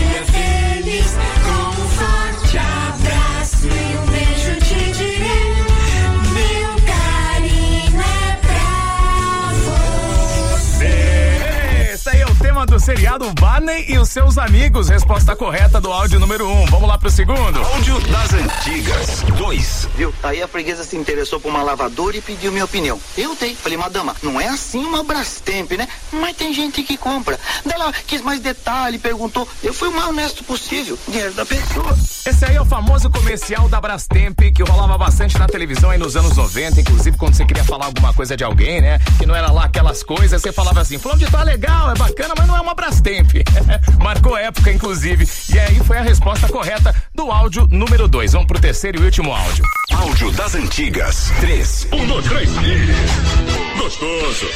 seriado 12.85 13.33
Barney 13.41 13.87
e 13.89 13.99
os 13.99 14.11
seus 14.11 14.37
amigos. 14.37 14.91
Resposta 14.91 15.35
correta 15.35 15.81
do 15.81 15.91
áudio 15.91 16.21
número 16.21 16.47
1. 16.47 16.63
Um. 16.63 16.67
Vamos 16.67 16.87
lá 16.87 16.99
pro 16.99 17.09
segundo. 17.09 17.59
Áudio 17.59 17.99
das 18.09 18.35
antigas. 18.35 19.23
Dois. 19.39 19.89
Viu? 19.97 20.13
Aí 20.23 20.43
a 20.43 20.47
freguesa 20.47 20.85
se 20.85 20.95
interessou 20.95 21.41
por 21.41 21.49
uma 21.49 21.63
lavadora 21.63 22.15
e 22.15 22.21
pediu 22.21 22.53
minha 22.53 22.67
opinião. 22.67 23.01
Eu 23.17 23.35
dei. 23.37 23.55
Falei, 23.55 23.79
madama, 23.79 24.15
não 24.23 24.39
é 24.39 24.49
assim 24.49 24.85
uma 24.85 25.03
Brastemp, 25.03 25.73
né? 25.73 25.89
Mas 26.13 26.37
tem 26.37 26.53
gente 26.53 26.83
que 26.83 26.99
compra. 26.99 27.41
Daí 27.65 27.75
ela 27.75 27.91
quis 28.07 28.21
mais 28.21 28.41
detalhe, 28.41 28.99
perguntou. 28.99 29.49
Eu 29.63 29.73
fui 29.73 29.89
o 29.89 29.93
mais 29.93 30.09
honesto 30.09 30.45
possível. 30.45 30.99
Dinheiro 31.09 31.33
da 31.33 31.47
pessoa. 31.47 31.97
Esse 32.27 32.45
aí 32.45 32.57
é 32.57 32.61
o 32.61 32.67
famoso 32.67 33.09
comercial 33.09 33.67
da 33.67 33.81
Brastemp 33.81 34.39
que 34.55 34.63
rolava 34.63 34.99
bastante 34.99 35.39
na 35.39 35.47
televisão 35.47 35.89
aí 35.89 35.99
nos 35.99 36.17
anos 36.17 36.37
90, 36.37 36.83
inclusive 36.83 37.17
quando 37.17 37.35
você 37.35 37.47
queria 37.47 37.65
falar 37.65 37.87
alguma 37.87 38.13
coisa 38.13 38.37
de 38.37 38.45
alguém, 38.45 38.83
né? 38.83 38.99
Que 39.19 39.25
não 39.25 39.35
era 39.35 39.51
lá 39.51 39.65
aquelas 39.65 40.03
coisas, 40.03 40.43
você 40.43 40.53
falava 40.53 40.83
assim: 40.83 40.99
fulano 40.99 41.21
de 41.21 41.31
tá 41.31 41.43
legal, 41.43 41.91
é 41.91 41.95
bacana, 41.95 42.35
mas 42.37 42.47
não 42.47 42.57
é 42.57 42.61
uma 42.61 42.74
Brastemp 42.75 43.05
Brastemp. 43.05 43.31
Marcou 44.03 44.37
época, 44.37 44.73
inclusive. 44.73 45.29
E 45.53 45.59
aí 45.59 45.81
foi 45.81 45.99
a 45.99 46.03
resposta 46.03 46.49
correta 46.49 46.95
do 47.15 47.31
áudio 47.31 47.67
número 47.71 48.09
2. 48.09 48.33
Vamos 48.33 48.47
pro 48.47 48.61
terceiro 48.61 49.03
e 49.03 49.05
último 49.05 49.33
áudio. 49.33 49.65
Áudio 49.93 50.31
das 50.33 50.55
antigas. 50.55 51.31
3. 51.41 51.89
Um, 51.93 52.07
dois, 52.07 52.25
três. 52.27 52.51
Ih, 52.51 53.79
Gostoso. 53.79 54.47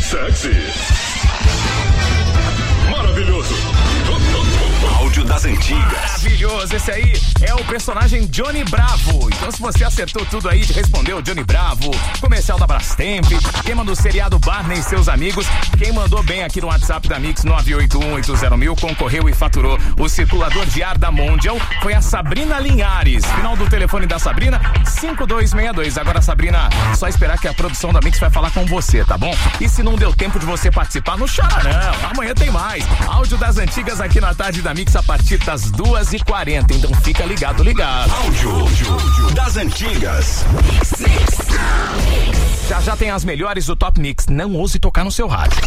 Sexy. 0.00 0.52
Maravilhoso. 2.90 3.91
Áudio 5.12 5.24
das 5.24 5.44
antigas. 5.44 5.92
Maravilhoso, 5.92 6.74
esse 6.74 6.90
aí 6.90 7.12
é 7.42 7.54
o 7.54 7.62
personagem 7.66 8.26
Johnny 8.28 8.64
Bravo. 8.64 9.28
Então, 9.30 9.50
se 9.50 9.60
você 9.60 9.84
acertou 9.84 10.24
tudo 10.24 10.48
aí, 10.48 10.62
respondeu 10.62 11.20
Johnny 11.20 11.44
Bravo, 11.44 11.90
comercial 12.18 12.58
da 12.58 12.66
Brastemp, 12.66 13.26
tema 13.62 13.84
do 13.84 13.94
seriado 13.94 14.38
Barney 14.38 14.78
e 14.78 14.82
seus 14.82 15.10
amigos. 15.10 15.44
Quem 15.76 15.92
mandou 15.92 16.22
bem 16.22 16.44
aqui 16.44 16.62
no 16.62 16.68
WhatsApp 16.68 17.06
da 17.08 17.18
Mix 17.18 17.44
98180 17.44 18.80
concorreu 18.80 19.28
e 19.28 19.34
faturou 19.34 19.78
o 19.98 20.08
circulador 20.08 20.64
de 20.64 20.82
ar 20.82 20.96
da 20.96 21.10
Mondial 21.12 21.58
foi 21.82 21.92
a 21.92 22.00
Sabrina 22.00 22.58
Linhares. 22.58 23.26
Final 23.26 23.54
do 23.54 23.68
telefone 23.68 24.06
da 24.06 24.18
Sabrina, 24.18 24.62
5262. 24.86 25.98
Agora, 25.98 26.22
Sabrina, 26.22 26.70
só 26.96 27.06
esperar 27.06 27.38
que 27.38 27.48
a 27.48 27.52
produção 27.52 27.92
da 27.92 28.00
Mix 28.00 28.18
vai 28.18 28.30
falar 28.30 28.50
com 28.50 28.64
você, 28.64 29.04
tá 29.04 29.18
bom? 29.18 29.36
E 29.60 29.68
se 29.68 29.82
não 29.82 29.94
deu 29.94 30.14
tempo 30.14 30.38
de 30.38 30.46
você 30.46 30.70
participar, 30.70 31.18
não 31.18 31.26
chora 31.26 31.62
não. 31.62 32.10
Amanhã 32.12 32.32
tem 32.32 32.50
mais. 32.50 32.82
Áudio 33.06 33.36
das 33.36 33.58
antigas 33.58 34.00
aqui 34.00 34.18
na 34.18 34.32
tarde 34.32 34.62
da 34.62 34.72
Mix 34.72 35.01
a 35.02 35.04
partir 35.04 35.38
das 35.44 35.70
2h40. 35.72 36.76
Então 36.76 36.94
fica 37.02 37.24
ligado, 37.24 37.62
ligado. 37.62 38.10
Áudio, 38.24 38.50
áudio 38.50 39.34
das 39.34 39.56
antigas. 39.56 40.44
Já 42.68 42.80
já 42.80 42.96
tem 42.96 43.10
as 43.10 43.24
melhores 43.24 43.66
do 43.66 43.74
Top 43.74 44.00
Mix. 44.00 44.26
Não 44.28 44.54
ouse 44.56 44.78
tocar 44.78 45.04
no 45.04 45.10
seu 45.10 45.26
rádio. 45.26 45.58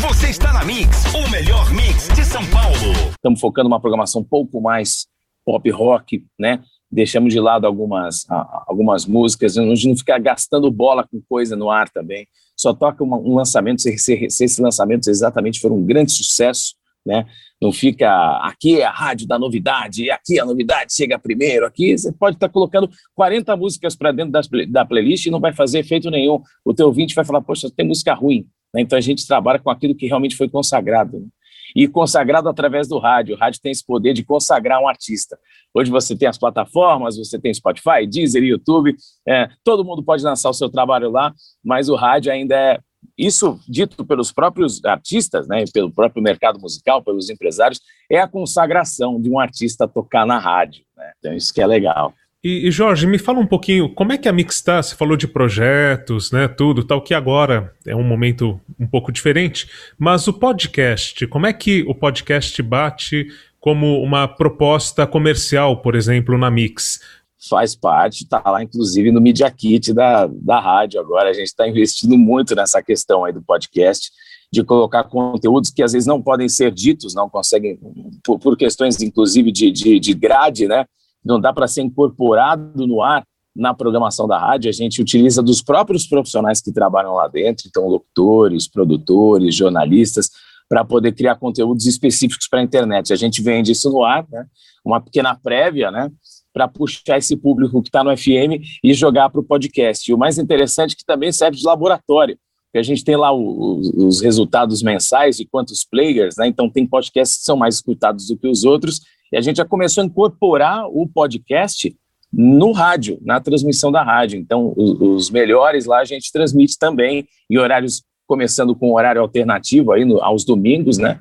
Você 0.00 0.30
está 0.30 0.52
na 0.52 0.64
Mix, 0.64 1.04
o 1.14 1.30
melhor 1.30 1.72
mix 1.72 2.08
de 2.08 2.24
São 2.24 2.44
Paulo. 2.46 2.92
Estamos 3.12 3.40
focando 3.40 3.68
uma 3.68 3.80
programação 3.80 4.22
um 4.22 4.24
pouco 4.24 4.60
mais 4.60 5.06
pop 5.44 5.70
rock, 5.70 6.24
né? 6.38 6.60
Deixamos 6.90 7.32
de 7.32 7.38
lado 7.38 7.66
algumas, 7.66 8.26
algumas 8.66 9.06
músicas, 9.06 9.56
a 9.56 9.62
gente 9.62 9.88
não 9.88 9.96
fica 9.96 10.18
gastando 10.18 10.68
bola 10.70 11.06
com 11.06 11.22
coisa 11.28 11.54
no 11.54 11.70
ar 11.70 11.88
também. 11.88 12.26
Só 12.56 12.74
toca 12.74 13.04
um 13.04 13.36
lançamento, 13.36 13.80
se, 13.80 13.96
se, 13.96 14.28
se 14.28 14.44
esses 14.44 14.58
lançamentos 14.58 15.06
exatamente 15.06 15.60
foram 15.60 15.76
um 15.76 15.86
grande 15.86 16.10
sucesso, 16.10 16.74
né? 17.04 17.26
Não 17.60 17.72
fica 17.72 18.38
aqui 18.42 18.80
é 18.80 18.84
a 18.84 18.90
rádio 18.90 19.26
da 19.26 19.38
novidade, 19.38 20.10
aqui 20.10 20.38
a 20.38 20.44
novidade 20.44 20.92
chega 20.94 21.18
primeiro, 21.18 21.66
aqui 21.66 21.96
você 21.96 22.12
pode 22.12 22.36
estar 22.36 22.48
colocando 22.48 22.88
40 23.14 23.56
músicas 23.56 23.96
para 23.96 24.12
dentro 24.12 24.32
das 24.32 24.48
da 24.68 24.84
playlist 24.84 25.26
e 25.26 25.30
não 25.30 25.40
vai 25.40 25.52
fazer 25.52 25.80
efeito 25.80 26.10
nenhum. 26.10 26.40
O 26.64 26.74
teu 26.74 26.86
ouvinte 26.86 27.14
vai 27.14 27.24
falar, 27.24 27.40
poxa, 27.40 27.70
tem 27.74 27.86
música 27.86 28.14
ruim. 28.14 28.46
né? 28.74 28.82
Então 28.82 28.98
a 28.98 29.00
gente 29.00 29.26
trabalha 29.26 29.58
com 29.58 29.70
aquilo 29.70 29.94
que 29.94 30.06
realmente 30.06 30.36
foi 30.36 30.48
consagrado. 30.48 31.20
né? 31.20 31.26
e 31.74 31.86
consagrado 31.88 32.48
através 32.48 32.88
do 32.88 32.98
rádio. 32.98 33.34
O 33.34 33.38
rádio 33.38 33.60
tem 33.60 33.72
esse 33.72 33.84
poder 33.84 34.12
de 34.12 34.24
consagrar 34.24 34.80
um 34.80 34.88
artista. 34.88 35.38
Hoje 35.74 35.90
você 35.90 36.16
tem 36.16 36.28
as 36.28 36.38
plataformas, 36.38 37.16
você 37.16 37.38
tem 37.38 37.52
Spotify, 37.54 38.06
Deezer, 38.08 38.42
YouTube, 38.42 38.94
é, 39.26 39.48
todo 39.62 39.84
mundo 39.84 40.02
pode 40.02 40.22
lançar 40.22 40.50
o 40.50 40.54
seu 40.54 40.68
trabalho 40.68 41.10
lá, 41.10 41.32
mas 41.64 41.88
o 41.88 41.94
rádio 41.94 42.32
ainda 42.32 42.56
é 42.56 42.78
isso 43.26 43.60
dito 43.68 44.04
pelos 44.04 44.32
próprios 44.32 44.84
artistas, 44.84 45.46
né, 45.46 45.64
pelo 45.72 45.92
próprio 45.92 46.22
mercado 46.22 46.58
musical, 46.58 47.02
pelos 47.02 47.28
empresários, 47.28 47.80
é 48.10 48.18
a 48.18 48.28
consagração 48.28 49.20
de 49.20 49.28
um 49.28 49.38
artista 49.38 49.86
tocar 49.86 50.26
na 50.26 50.38
rádio. 50.38 50.82
Né? 50.96 51.12
Então 51.18 51.34
isso 51.34 51.52
que 51.52 51.60
é 51.60 51.66
legal. 51.66 52.14
E, 52.42 52.66
e, 52.66 52.70
Jorge, 52.70 53.06
me 53.06 53.18
fala 53.18 53.38
um 53.38 53.46
pouquinho, 53.46 53.92
como 53.92 54.14
é 54.14 54.18
que 54.18 54.26
a 54.26 54.32
Mix 54.32 54.56
está? 54.56 54.82
Você 54.82 54.96
falou 54.96 55.14
de 55.14 55.28
projetos, 55.28 56.32
né, 56.32 56.48
tudo, 56.48 56.82
tal, 56.82 57.02
que 57.02 57.12
agora 57.12 57.74
é 57.86 57.94
um 57.94 58.02
momento 58.02 58.58
um 58.78 58.86
pouco 58.86 59.12
diferente, 59.12 59.68
mas 59.98 60.26
o 60.26 60.32
podcast, 60.32 61.26
como 61.26 61.46
é 61.46 61.52
que 61.52 61.82
o 61.86 61.94
podcast 61.94 62.62
bate 62.62 63.26
como 63.60 64.02
uma 64.02 64.26
proposta 64.26 65.06
comercial, 65.06 65.82
por 65.82 65.94
exemplo, 65.94 66.38
na 66.38 66.50
Mix? 66.50 67.00
Faz 67.48 67.74
parte, 67.74 68.24
está 68.24 68.42
lá 68.44 68.62
inclusive 68.62 69.10
no 69.10 69.20
Media 69.20 69.50
Kit 69.50 69.92
da, 69.92 70.26
da 70.26 70.60
rádio 70.60 71.00
agora, 71.00 71.30
a 71.30 71.32
gente 71.32 71.46
está 71.46 71.66
investindo 71.66 72.16
muito 72.18 72.54
nessa 72.54 72.82
questão 72.82 73.24
aí 73.24 73.32
do 73.32 73.42
podcast, 73.42 74.10
de 74.52 74.62
colocar 74.62 75.04
conteúdos 75.04 75.70
que 75.70 75.82
às 75.82 75.92
vezes 75.92 76.06
não 76.06 76.20
podem 76.20 76.48
ser 76.48 76.70
ditos, 76.70 77.14
não 77.14 77.30
conseguem, 77.30 77.78
por, 78.22 78.38
por 78.38 78.56
questões 78.56 79.00
inclusive 79.00 79.50
de, 79.50 79.70
de, 79.70 79.98
de 79.98 80.14
grade, 80.14 80.68
né, 80.68 80.84
não 81.24 81.40
dá 81.40 81.52
para 81.52 81.66
ser 81.66 81.82
incorporado 81.82 82.86
no 82.86 83.02
ar 83.02 83.24
na 83.54 83.74
programação 83.74 84.28
da 84.28 84.38
rádio, 84.38 84.68
a 84.68 84.72
gente 84.72 85.00
utiliza 85.00 85.42
dos 85.42 85.62
próprios 85.62 86.06
profissionais 86.06 86.60
que 86.60 86.72
trabalham 86.72 87.14
lá 87.14 87.26
dentro, 87.26 87.66
então 87.68 87.86
locutores, 87.86 88.68
produtores, 88.68 89.54
jornalistas, 89.54 90.30
para 90.68 90.84
poder 90.84 91.12
criar 91.12 91.34
conteúdos 91.34 91.84
específicos 91.86 92.46
para 92.48 92.60
a 92.60 92.62
internet. 92.62 93.12
A 93.12 93.16
gente 93.16 93.42
vende 93.42 93.72
isso 93.72 93.90
no 93.90 94.04
ar, 94.04 94.24
né? 94.30 94.46
uma 94.84 95.00
pequena 95.00 95.34
prévia, 95.34 95.90
né? 95.90 96.08
Para 96.52 96.68
puxar 96.68 97.18
esse 97.18 97.36
público 97.36 97.82
que 97.82 97.88
está 97.88 98.02
no 98.02 98.16
FM 98.16 98.62
e 98.82 98.92
jogar 98.94 99.30
para 99.30 99.40
o 99.40 99.44
podcast. 99.44 100.10
E 100.10 100.14
o 100.14 100.18
mais 100.18 100.38
interessante 100.38 100.92
é 100.92 100.96
que 100.96 101.04
também 101.04 101.32
serve 101.32 101.56
de 101.56 101.64
laboratório, 101.64 102.38
porque 102.66 102.78
a 102.78 102.82
gente 102.82 103.04
tem 103.04 103.16
lá 103.16 103.32
o, 103.32 103.40
o, 103.40 104.06
os 104.06 104.20
resultados 104.20 104.82
mensais 104.82 105.36
de 105.36 105.44
quantos 105.44 105.84
players, 105.84 106.36
né? 106.36 106.46
então 106.46 106.70
tem 106.70 106.86
podcasts 106.86 107.38
que 107.38 107.44
são 107.44 107.56
mais 107.56 107.76
escutados 107.76 108.28
do 108.28 108.36
que 108.36 108.46
os 108.46 108.64
outros, 108.64 109.00
e 109.32 109.36
a 109.36 109.40
gente 109.40 109.56
já 109.56 109.64
começou 109.64 110.02
a 110.02 110.06
incorporar 110.06 110.86
o 110.88 111.06
podcast 111.06 111.94
no 112.32 112.72
rádio, 112.72 113.18
na 113.22 113.40
transmissão 113.40 113.90
da 113.90 114.02
rádio. 114.02 114.38
Então, 114.38 114.72
os, 114.76 115.00
os 115.00 115.30
melhores 115.30 115.84
lá 115.84 116.00
a 116.00 116.04
gente 116.04 116.32
transmite 116.32 116.78
também 116.78 117.26
em 117.48 117.58
horários, 117.58 118.02
começando 118.26 118.74
com 118.74 118.94
horário 118.94 119.20
alternativo 119.20 119.92
aí 119.92 120.04
no, 120.04 120.22
aos 120.22 120.44
domingos, 120.44 120.98
né? 120.98 121.18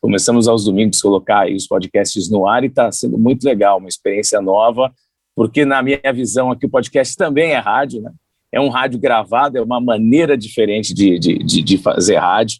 Começamos 0.00 0.48
aos 0.48 0.64
domingos 0.64 1.00
colocar 1.00 1.50
os 1.50 1.66
podcasts 1.66 2.30
no 2.30 2.46
ar 2.46 2.64
e 2.64 2.68
está 2.68 2.90
sendo 2.90 3.18
muito 3.18 3.44
legal, 3.44 3.78
uma 3.78 3.88
experiência 3.88 4.40
nova, 4.40 4.92
porque 5.36 5.64
na 5.64 5.82
minha 5.82 6.00
visão 6.14 6.50
aqui 6.50 6.66
o 6.66 6.70
podcast 6.70 7.14
também 7.16 7.52
é 7.52 7.58
rádio, 7.58 8.00
né? 8.00 8.12
É 8.52 8.60
um 8.60 8.68
rádio 8.68 8.98
gravado, 8.98 9.58
é 9.58 9.62
uma 9.62 9.80
maneira 9.80 10.36
diferente 10.36 10.92
de, 10.92 11.18
de, 11.18 11.38
de, 11.38 11.62
de 11.62 11.78
fazer 11.78 12.16
rádio. 12.16 12.58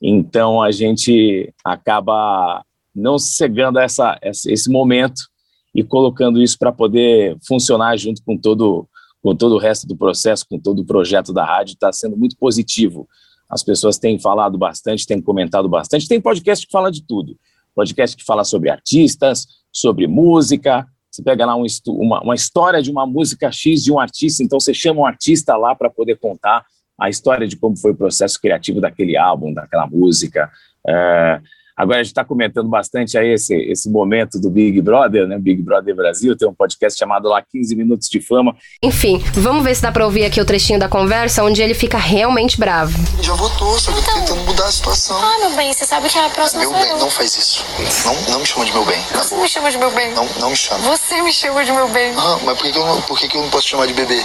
Então 0.00 0.62
a 0.62 0.70
gente 0.70 1.52
acaba 1.64 2.64
não 2.94 3.18
cegando 3.18 3.78
essa, 3.78 4.18
esse 4.22 4.70
momento 4.70 5.22
e 5.74 5.82
colocando 5.84 6.40
isso 6.40 6.56
para 6.58 6.72
poder 6.72 7.36
funcionar 7.46 7.96
junto 7.96 8.22
com 8.24 8.36
todo, 8.36 8.88
com 9.22 9.34
todo 9.34 9.54
o 9.54 9.58
resto 9.58 9.86
do 9.86 9.96
processo, 9.96 10.46
com 10.48 10.58
todo 10.58 10.80
o 10.80 10.86
projeto 10.86 11.32
da 11.32 11.44
rádio, 11.44 11.74
está 11.74 11.92
sendo 11.92 12.16
muito 12.16 12.36
positivo. 12.36 13.08
As 13.48 13.62
pessoas 13.62 13.98
têm 13.98 14.18
falado 14.18 14.58
bastante, 14.58 15.06
têm 15.06 15.20
comentado 15.20 15.68
bastante. 15.68 16.06
Tem 16.06 16.20
podcast 16.20 16.66
que 16.66 16.72
fala 16.72 16.90
de 16.90 17.02
tudo. 17.02 17.36
Podcast 17.74 18.16
que 18.16 18.24
fala 18.24 18.44
sobre 18.44 18.70
artistas, 18.70 19.46
sobre 19.72 20.06
música. 20.06 20.86
Você 21.10 21.22
pega 21.22 21.46
lá 21.46 21.56
um, 21.56 21.64
uma, 21.88 22.20
uma 22.20 22.34
história 22.34 22.82
de 22.82 22.90
uma 22.90 23.06
música 23.06 23.50
X 23.50 23.82
de 23.82 23.92
um 23.92 23.98
artista, 23.98 24.42
então 24.42 24.60
você 24.60 24.74
chama 24.74 25.00
um 25.00 25.06
artista 25.06 25.56
lá 25.56 25.74
para 25.74 25.88
poder 25.88 26.16
contar 26.18 26.64
a 27.00 27.08
história 27.08 27.46
de 27.46 27.56
como 27.56 27.76
foi 27.76 27.92
o 27.92 27.96
processo 27.96 28.40
criativo 28.40 28.80
daquele 28.80 29.16
álbum, 29.16 29.54
daquela 29.54 29.86
música. 29.86 30.50
É, 30.86 31.40
Agora 31.78 32.00
a 32.00 32.02
gente 32.02 32.10
está 32.10 32.24
comentando 32.24 32.68
bastante 32.68 33.16
aí 33.16 33.34
esse, 33.34 33.54
esse 33.54 33.88
momento 33.88 34.40
do 34.40 34.50
Big 34.50 34.82
Brother, 34.82 35.28
né? 35.28 35.38
Big 35.38 35.62
Brother 35.62 35.94
Brasil, 35.94 36.36
tem 36.36 36.48
um 36.48 36.52
podcast 36.52 36.98
chamado 36.98 37.28
lá 37.28 37.40
15 37.40 37.76
Minutos 37.76 38.08
de 38.08 38.20
Fama. 38.20 38.56
Enfim, 38.82 39.22
vamos 39.34 39.62
ver 39.62 39.76
se 39.76 39.82
dá 39.82 39.92
para 39.92 40.04
ouvir 40.04 40.24
aqui 40.24 40.40
o 40.40 40.44
trechinho 40.44 40.80
da 40.80 40.88
conversa 40.88 41.44
onde 41.44 41.62
ele 41.62 41.74
fica 41.74 41.96
realmente 41.96 42.58
bravo. 42.58 42.98
Já 43.22 43.32
votou, 43.34 43.78
só 43.78 43.92
que 43.92 44.00
então, 44.00 44.12
eu 44.12 44.20
tô 44.20 44.26
tentando 44.26 44.44
mudar 44.44 44.66
a 44.66 44.72
situação. 44.72 45.16
Ah, 45.22 45.38
meu 45.38 45.56
bem, 45.56 45.72
você 45.72 45.84
sabe 45.84 46.08
que 46.08 46.18
a 46.18 46.28
próxima 46.30 46.62
Meu 46.62 46.72
bem, 46.72 46.98
não 46.98 47.10
faz 47.10 47.36
isso. 47.36 47.64
Não, 48.04 48.32
não 48.32 48.40
me 48.40 48.46
chama 48.46 48.64
de 48.64 48.72
meu 48.72 48.84
bem. 48.84 49.00
Você 49.14 49.36
me 49.36 49.48
chama 49.48 49.70
de 49.70 49.78
meu 49.78 49.90
bem. 49.92 50.14
Não, 50.14 50.28
não 50.40 50.50
me 50.50 50.56
chama. 50.56 50.80
Você 50.80 51.22
me 51.22 51.32
chama 51.32 51.64
de 51.64 51.70
meu 51.70 51.88
bem. 51.90 52.12
Ah, 52.18 52.38
mas 52.44 52.58
por 52.58 52.64
que, 52.66 52.72
que, 52.72 52.78
eu, 52.78 52.86
não, 52.86 53.02
por 53.02 53.18
que, 53.20 53.28
que 53.28 53.36
eu 53.36 53.42
não 53.42 53.50
posso 53.50 53.66
te 53.66 53.70
chamar 53.70 53.86
de 53.86 53.94
bebê? 53.94 54.20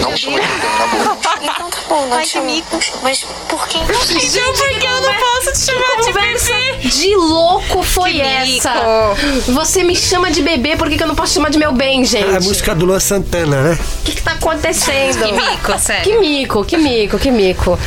Não 0.00 0.16
chama 0.16 0.40
de 0.40 0.46
bem, 0.46 0.58
na 0.78 0.86
boa. 0.86 1.02
Então 1.04 1.70
tá 1.70 1.78
bom, 1.88 2.06
não 2.06 2.16
Ai, 2.16 2.26
mico. 2.44 2.78
Mas 3.02 3.24
por 3.48 3.68
que? 3.68 3.78
Gente, 3.78 4.58
porque 4.58 4.86
eu 4.86 5.00
não 5.00 5.14
posso 5.14 5.52
te 5.52 5.58
chamar 5.66 6.00
de 6.02 6.12
bebê. 6.12 6.88
de 6.88 7.16
louco 7.16 7.82
foi 7.82 8.12
Que 8.12 8.20
essa? 8.22 8.74
mico. 8.74 9.52
Você 9.52 9.82
me 9.84 9.94
chama 9.94 10.30
de 10.30 10.42
bebê, 10.42 10.76
por 10.76 10.88
que, 10.88 10.96
que 10.96 11.02
eu 11.02 11.06
não 11.08 11.14
posso 11.14 11.34
chamar 11.34 11.50
de 11.50 11.58
meu 11.58 11.72
bem, 11.72 12.04
gente? 12.04 12.32
É 12.32 12.36
a 12.36 12.40
música 12.40 12.74
do 12.74 12.86
Luan 12.86 13.00
Santana, 13.00 13.62
né? 13.62 13.78
O 14.00 14.04
que, 14.04 14.12
que 14.12 14.22
tá 14.22 14.32
acontecendo? 14.32 15.24
Que 15.24 15.32
mico, 15.32 15.78
sério. 15.78 16.02
Que 16.02 16.18
mico, 16.18 16.64
que 16.64 16.76
mico, 16.76 17.18
que 17.18 17.30
mico. 17.30 17.78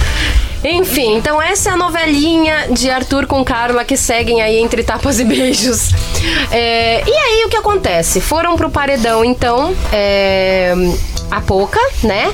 Enfim, 0.63 1.15
então 1.15 1.41
essa 1.41 1.69
é 1.69 1.73
a 1.73 1.77
novelinha 1.77 2.67
de 2.71 2.89
Arthur 2.89 3.27
com 3.27 3.43
Carla 3.45 3.85
que 3.85 3.95
seguem 3.95 4.41
aí 4.41 4.57
entre 4.57 4.83
tapas 4.83 5.19
e 5.19 5.23
beijos. 5.23 5.91
É, 6.51 7.03
e 7.07 7.11
aí 7.13 7.43
o 7.45 7.49
que 7.49 7.55
acontece? 7.57 8.19
Foram 8.19 8.55
pro 8.57 8.69
paredão, 8.69 9.23
então, 9.23 9.75
é, 9.93 10.73
a 11.29 11.41
Poca, 11.41 11.79
né? 12.03 12.33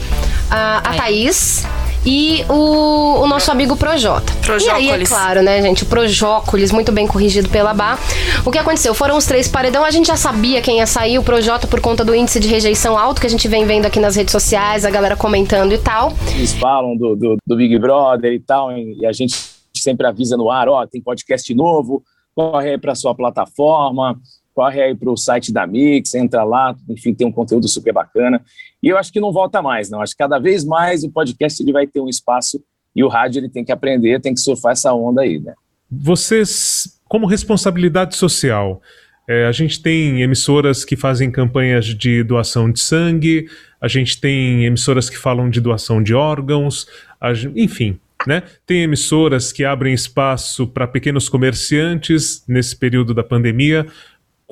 A, 0.49 0.77
a 0.77 0.93
Thaís 0.95 1.65
e 2.05 2.43
o, 2.49 3.21
o 3.21 3.27
nosso 3.27 3.49
amigo 3.49 3.77
Projota. 3.77 4.33
E 4.33 4.35
aí, 4.51 4.89
é 4.89 4.89
Projócolis. 4.89 5.09
claro, 5.09 5.41
né, 5.41 5.61
gente? 5.61 5.83
O 5.83 5.85
Projócolis, 5.85 6.71
muito 6.71 6.91
bem 6.91 7.07
corrigido 7.07 7.49
pela 7.49 7.73
Bá. 7.73 7.97
O 8.45 8.51
que 8.51 8.57
aconteceu? 8.57 8.93
Foram 8.93 9.17
os 9.17 9.25
três 9.25 9.47
paredão, 9.47 9.83
a 9.83 9.91
gente 9.91 10.07
já 10.07 10.17
sabia 10.17 10.61
quem 10.61 10.77
ia 10.77 10.87
sair, 10.87 11.17
o 11.17 11.23
Projota 11.23 11.65
por 11.65 11.79
conta 11.79 12.03
do 12.03 12.13
índice 12.13 12.39
de 12.39 12.47
rejeição 12.47 12.97
alto 12.97 13.21
que 13.21 13.27
a 13.27 13.29
gente 13.29 13.47
vem 13.47 13.65
vendo 13.65 13.85
aqui 13.85 13.99
nas 13.99 14.15
redes 14.15 14.31
sociais, 14.31 14.85
a 14.85 14.91
galera 14.91 15.15
comentando 15.15 15.71
e 15.71 15.77
tal. 15.77 16.13
Eles 16.35 16.53
falam 16.53 16.95
do, 16.97 17.15
do, 17.15 17.37
do 17.45 17.55
Big 17.55 17.77
Brother 17.79 18.33
e 18.33 18.39
tal, 18.39 18.71
e 18.71 19.05
a 19.05 19.13
gente 19.13 19.35
sempre 19.75 20.05
avisa 20.05 20.37
no 20.37 20.49
ar, 20.51 20.67
ó, 20.69 20.85
tem 20.85 21.01
podcast 21.01 21.53
novo, 21.53 22.03
corre 22.35 22.71
aí 22.71 22.77
para 22.77 22.95
sua 22.95 23.15
plataforma, 23.15 24.19
corre 24.53 24.81
aí 24.81 24.95
para 24.95 25.09
o 25.09 25.17
site 25.17 25.51
da 25.51 25.65
Mix, 25.65 26.13
entra 26.13 26.43
lá, 26.43 26.75
enfim, 26.89 27.13
tem 27.13 27.25
um 27.25 27.31
conteúdo 27.31 27.67
super 27.67 27.93
bacana. 27.93 28.41
E 28.81 28.89
eu 28.89 28.97
acho 28.97 29.11
que 29.11 29.19
não 29.19 29.31
volta 29.31 29.61
mais, 29.61 29.89
não. 29.89 30.01
Acho 30.01 30.13
que 30.13 30.17
cada 30.17 30.39
vez 30.39 30.63
mais 30.63 31.03
o 31.03 31.11
podcast 31.11 31.61
ele 31.61 31.71
vai 31.71 31.87
ter 31.87 31.99
um 31.99 32.09
espaço 32.09 32.63
e 32.95 33.03
o 33.03 33.07
rádio 33.07 33.39
ele 33.39 33.49
tem 33.49 33.63
que 33.65 33.71
aprender, 33.71 34.21
tem 34.21 34.33
que 34.33 34.39
surfar 34.39 34.73
essa 34.73 34.93
onda 34.93 35.21
aí, 35.21 35.39
né? 35.39 35.53
Vocês, 35.89 36.99
como 37.07 37.25
responsabilidade 37.25 38.15
social, 38.15 38.81
é, 39.27 39.45
a 39.45 39.51
gente 39.51 39.81
tem 39.81 40.21
emissoras 40.21 40.83
que 40.83 40.95
fazem 40.95 41.31
campanhas 41.31 41.85
de 41.85 42.23
doação 42.23 42.71
de 42.71 42.79
sangue, 42.79 43.47
a 43.79 43.87
gente 43.87 44.19
tem 44.19 44.65
emissoras 44.65 45.09
que 45.09 45.17
falam 45.17 45.49
de 45.49 45.61
doação 45.61 46.01
de 46.01 46.13
órgãos, 46.13 46.87
a 47.19 47.31
enfim. 47.55 47.99
Né? 48.25 48.41
Tem 48.65 48.83
emissoras 48.83 49.51
que 49.51 49.65
abrem 49.65 49.93
espaço 49.93 50.65
para 50.65 50.87
pequenos 50.87 51.27
comerciantes 51.27 52.43
nesse 52.47 52.75
período 52.75 53.13
da 53.13 53.23
pandemia. 53.23 53.85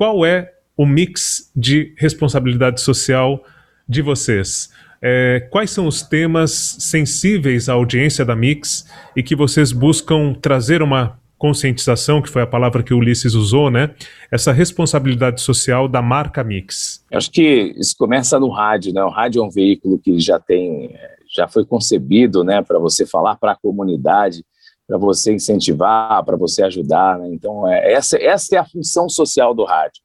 Qual 0.01 0.25
é 0.25 0.51
o 0.75 0.83
mix 0.83 1.51
de 1.55 1.93
responsabilidade 1.95 2.81
social 2.81 3.43
de 3.87 4.01
vocês? 4.01 4.71
É, 4.99 5.47
quais 5.51 5.69
são 5.69 5.85
os 5.85 6.01
temas 6.01 6.49
sensíveis 6.79 7.69
à 7.69 7.73
audiência 7.73 8.25
da 8.25 8.35
Mix 8.35 8.83
e 9.15 9.21
que 9.21 9.35
vocês 9.35 9.71
buscam 9.71 10.33
trazer 10.33 10.81
uma 10.81 11.19
conscientização, 11.37 12.19
que 12.19 12.29
foi 12.29 12.41
a 12.41 12.47
palavra 12.47 12.81
que 12.81 12.95
o 12.95 12.97
Ulisses 12.97 13.35
usou, 13.35 13.69
né? 13.69 13.93
Essa 14.31 14.51
responsabilidade 14.51 15.39
social 15.39 15.87
da 15.87 16.01
marca 16.01 16.43
Mix. 16.43 17.05
Eu 17.11 17.19
acho 17.19 17.29
que 17.29 17.71
isso 17.77 17.95
começa 17.95 18.39
no 18.39 18.49
rádio, 18.49 18.91
né? 18.91 19.03
O 19.03 19.09
rádio 19.09 19.43
é 19.43 19.45
um 19.45 19.51
veículo 19.51 19.99
que 19.99 20.19
já 20.19 20.39
tem, 20.39 20.95
eh, 20.95 21.15
já 21.31 21.47
foi 21.47 21.63
concebido, 21.63 22.43
né, 22.43 22.63
para 22.63 22.79
você 22.79 23.05
falar 23.05 23.35
para 23.35 23.51
a 23.51 23.55
comunidade, 23.55 24.43
para 24.91 24.97
você 24.97 25.33
incentivar, 25.33 26.21
para 26.25 26.35
você 26.35 26.63
ajudar, 26.63 27.17
né? 27.17 27.29
Então, 27.31 27.65
é, 27.65 27.93
essa, 27.93 28.21
essa 28.21 28.57
é 28.57 28.59
a 28.59 28.65
função 28.65 29.07
social 29.07 29.55
do 29.55 29.63
rádio. 29.63 30.01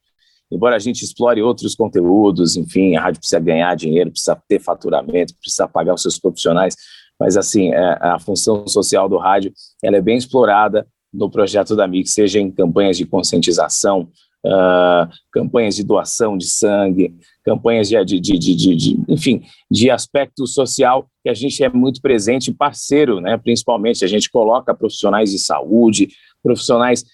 Embora 0.48 0.76
a 0.76 0.78
gente 0.78 1.02
explore 1.02 1.42
outros 1.42 1.74
conteúdos, 1.74 2.56
enfim, 2.56 2.94
a 2.94 3.00
rádio 3.00 3.18
precisa 3.18 3.40
ganhar 3.40 3.74
dinheiro, 3.74 4.12
precisa 4.12 4.40
ter 4.48 4.60
faturamento, 4.60 5.34
precisa 5.40 5.66
pagar 5.66 5.92
os 5.94 6.02
seus 6.02 6.20
profissionais, 6.20 6.76
mas 7.18 7.36
assim, 7.36 7.74
é, 7.74 7.98
a 8.00 8.20
função 8.20 8.64
social 8.68 9.08
do 9.08 9.16
rádio, 9.16 9.52
ela 9.82 9.96
é 9.96 10.00
bem 10.00 10.16
explorada 10.16 10.86
no 11.12 11.28
projeto 11.28 11.74
da 11.74 11.88
Mix, 11.88 12.12
seja 12.12 12.38
em 12.38 12.48
campanhas 12.48 12.96
de 12.96 13.04
conscientização, 13.04 14.08
ah, 14.46 15.08
campanhas 15.32 15.74
de 15.74 15.82
doação 15.82 16.38
de 16.38 16.46
sangue, 16.46 17.16
campanhas 17.46 17.88
de, 17.88 18.04
de, 18.04 18.18
de, 18.20 18.38
de- 18.38 18.74
de- 18.76 19.04
enfim, 19.08 19.42
de 19.70 19.88
aspecto 19.90 20.46
social 20.46 21.06
que 21.22 21.30
a 21.30 21.34
gente 21.34 21.62
é 21.64 21.68
muito 21.70 22.00
presente 22.02 22.50
e 22.50 22.54
parceiro, 22.54 23.20
né? 23.20 23.38
Principalmente 23.38 24.04
a 24.04 24.08
gente 24.08 24.28
coloca 24.30 24.74
profissionais 24.74 25.30
de 25.30 25.38
saúde, 25.38 26.08
profissionais 26.42 27.04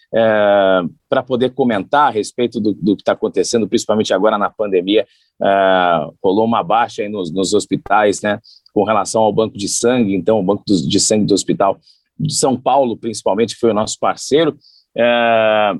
para 1.08 1.22
poder 1.22 1.50
comentar 1.54 2.08
a 2.08 2.10
respeito 2.10 2.58
do, 2.60 2.72
do 2.74 2.96
que 2.96 3.02
está 3.02 3.12
acontecendo, 3.12 3.68
principalmente 3.68 4.12
agora 4.14 4.36
na 4.38 4.50
pandemia, 4.50 5.06
ah, 5.42 6.08
rolou 6.22 6.44
uma 6.46 6.62
baixa 6.62 7.06
nos, 7.08 7.30
nos 7.30 7.52
hospitais, 7.54 8.22
né? 8.22 8.38
Com 8.74 8.84
relação 8.84 9.22
ao 9.22 9.32
banco 9.32 9.56
de 9.58 9.68
sangue, 9.68 10.14
então 10.14 10.38
o 10.40 10.42
banco 10.42 10.64
de 10.66 10.98
sangue 11.00 11.26
do 11.26 11.34
hospital 11.34 11.78
de 12.18 12.34
São 12.34 12.56
Paulo, 12.60 12.96
principalmente, 12.96 13.54
foi 13.56 13.70
o 13.70 13.74
nosso 13.74 13.98
parceiro. 13.98 14.56
eh, 14.96 15.72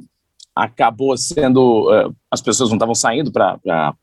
acabou 0.55 1.17
sendo. 1.17 1.91
eh, 1.95 2.11
as 2.31 2.41
pessoas 2.43 2.69
não 2.71 2.77
estavam 2.77 2.95
saindo 2.95 3.31
para 3.33 3.95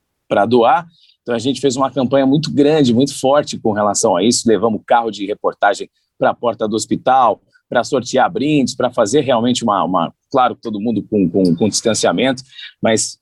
doar, 0.46 0.88
então 1.22 1.36
a 1.36 1.39
gente 1.39 1.62
fez 1.62 1.76
uma 1.76 1.92
campanha 1.92 2.26
muito 2.26 2.52
grande, 2.52 2.94
muito 2.94 3.18
forte 3.20 3.58
com 3.60 3.72
relação 3.72 4.15
a 4.15 4.24
isso. 4.24 4.48
Levamos 4.48 4.82
carro 4.86 5.12
de 5.12 5.26
reportagem 5.26 5.89
para 6.18 6.32
a 6.32 6.34
porta 6.34 6.68
do 6.68 6.76
hospital, 6.76 7.42
para 7.70 7.84
sortear 7.84 8.32
brindes, 8.32 8.76
para 8.76 8.89
fazer 8.89 9.22
realmente 9.22 9.63
uma, 9.63 9.84
uma. 9.84 10.13
Claro, 10.32 10.56
todo 10.60 10.80
mundo 10.80 11.04
com, 11.04 11.30
com, 11.30 11.56
com 11.56 11.70
distanciamento, 11.70 12.42
mas 12.82 13.18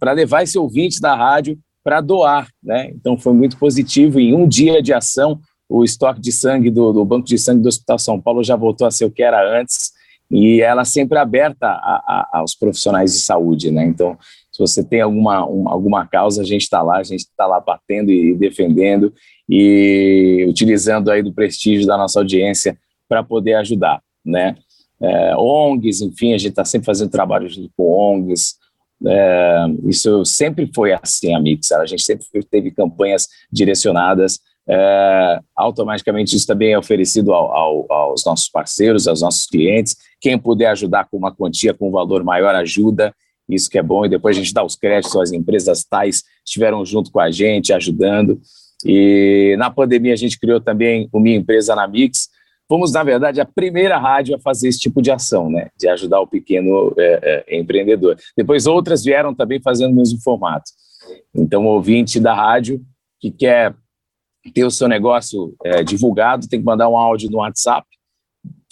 para 0.00 0.12
levar 0.12 0.42
esse 0.42 0.58
ouvinte 0.58 1.00
da 1.00 1.14
rádio 1.14 1.56
para 1.84 2.00
doar. 2.00 2.48
Né? 2.62 2.90
Então 2.90 3.16
foi 3.16 3.32
muito 3.32 3.56
positivo. 3.56 4.18
Em 4.18 4.34
um 4.34 4.48
dia 4.48 4.82
de 4.82 4.92
ação, 4.92 5.38
o 5.68 5.84
estoque 5.84 6.20
de 6.20 6.32
sangue 6.32 6.70
do, 6.70 6.92
do 6.92 7.04
Banco 7.04 7.26
de 7.26 7.38
Sangue 7.38 7.62
do 7.62 7.68
Hospital 7.68 7.98
São 7.98 8.20
Paulo 8.20 8.42
já 8.42 8.56
voltou 8.56 8.86
a 8.86 8.90
ser 8.90 9.04
o 9.04 9.10
que 9.10 9.22
era 9.22 9.60
antes 9.60 9.92
e 10.30 10.60
ela 10.60 10.84
sempre 10.84 11.18
aberta 11.18 11.66
a, 11.66 12.28
a, 12.32 12.38
aos 12.38 12.54
profissionais 12.54 13.12
de 13.12 13.20
saúde, 13.20 13.70
né? 13.70 13.84
Então, 13.84 14.16
se 14.54 14.60
você 14.60 14.84
tem 14.84 15.00
alguma, 15.00 15.44
uma, 15.44 15.72
alguma 15.72 16.06
causa, 16.06 16.40
a 16.40 16.44
gente 16.44 16.62
está 16.62 16.80
lá, 16.80 16.98
a 16.98 17.02
gente 17.02 17.22
está 17.22 17.44
lá 17.44 17.58
batendo 17.58 18.12
e 18.12 18.36
defendendo 18.36 19.12
e 19.48 20.46
utilizando 20.48 21.10
aí 21.10 21.24
do 21.24 21.32
prestígio 21.32 21.88
da 21.88 21.98
nossa 21.98 22.20
audiência 22.20 22.78
para 23.08 23.24
poder 23.24 23.54
ajudar, 23.54 24.00
né? 24.24 24.54
É, 25.00 25.36
ONGs, 25.36 26.00
enfim, 26.02 26.34
a 26.34 26.38
gente 26.38 26.50
está 26.50 26.64
sempre 26.64 26.86
fazendo 26.86 27.10
trabalho 27.10 27.48
junto 27.48 27.68
com 27.76 27.90
ONGs, 27.90 28.54
é, 29.04 29.66
isso 29.88 30.24
sempre 30.24 30.70
foi 30.72 30.92
assim 30.92 31.34
a 31.34 31.40
Mixer, 31.40 31.78
a 31.78 31.86
gente 31.86 32.04
sempre 32.04 32.24
teve 32.48 32.70
campanhas 32.70 33.26
direcionadas 33.50 34.38
é, 34.66 35.40
automaticamente 35.54 36.34
isso 36.34 36.46
também 36.46 36.72
é 36.72 36.78
oferecido 36.78 37.34
ao, 37.34 37.54
ao, 37.54 37.92
aos 37.92 38.24
nossos 38.24 38.48
parceiros, 38.48 39.06
aos 39.06 39.20
nossos 39.20 39.46
clientes. 39.46 39.96
Quem 40.20 40.38
puder 40.38 40.68
ajudar 40.68 41.06
com 41.10 41.18
uma 41.18 41.34
quantia 41.34 41.74
com 41.74 41.88
um 41.88 41.92
valor 41.92 42.24
maior, 42.24 42.54
ajuda. 42.54 43.14
Isso 43.48 43.70
que 43.70 43.78
é 43.78 43.82
bom. 43.82 44.04
E 44.04 44.08
depois 44.08 44.36
a 44.36 44.40
gente 44.40 44.54
dá 44.54 44.64
os 44.64 44.76
créditos 44.76 45.16
às 45.16 45.32
empresas 45.32 45.84
tais 45.84 46.22
estiveram 46.44 46.84
junto 46.84 47.10
com 47.10 47.20
a 47.20 47.30
gente, 47.30 47.72
ajudando. 47.72 48.40
E 48.84 49.54
na 49.58 49.70
pandemia 49.70 50.12
a 50.12 50.16
gente 50.16 50.38
criou 50.38 50.60
também 50.60 51.08
o 51.12 51.20
Minha 51.20 51.36
Empresa 51.36 51.74
na 51.74 51.86
Mix. 51.86 52.28
Fomos, 52.68 52.92
na 52.92 53.02
verdade, 53.02 53.40
a 53.40 53.44
primeira 53.44 53.98
rádio 53.98 54.34
a 54.34 54.38
fazer 54.38 54.68
esse 54.68 54.78
tipo 54.78 55.02
de 55.02 55.10
ação, 55.10 55.50
né? 55.50 55.68
De 55.78 55.86
ajudar 55.88 56.20
o 56.20 56.26
pequeno 56.26 56.94
é, 56.98 57.44
é, 57.48 57.58
empreendedor. 57.58 58.16
Depois 58.36 58.66
outras 58.66 59.04
vieram 59.04 59.34
também 59.34 59.60
fazendo 59.60 59.92
o 59.92 59.96
mesmo 59.96 60.20
formato. 60.22 60.70
Então, 61.34 61.66
o 61.66 61.68
ouvinte 61.68 62.18
da 62.18 62.34
rádio 62.34 62.80
que 63.20 63.30
quer 63.30 63.74
ter 64.52 64.64
o 64.64 64.70
seu 64.70 64.88
negócio 64.88 65.54
é, 65.64 65.82
divulgado, 65.82 66.48
tem 66.48 66.60
que 66.60 66.66
mandar 66.66 66.88
um 66.88 66.96
áudio 66.96 67.30
no 67.30 67.38
WhatsApp 67.38 67.86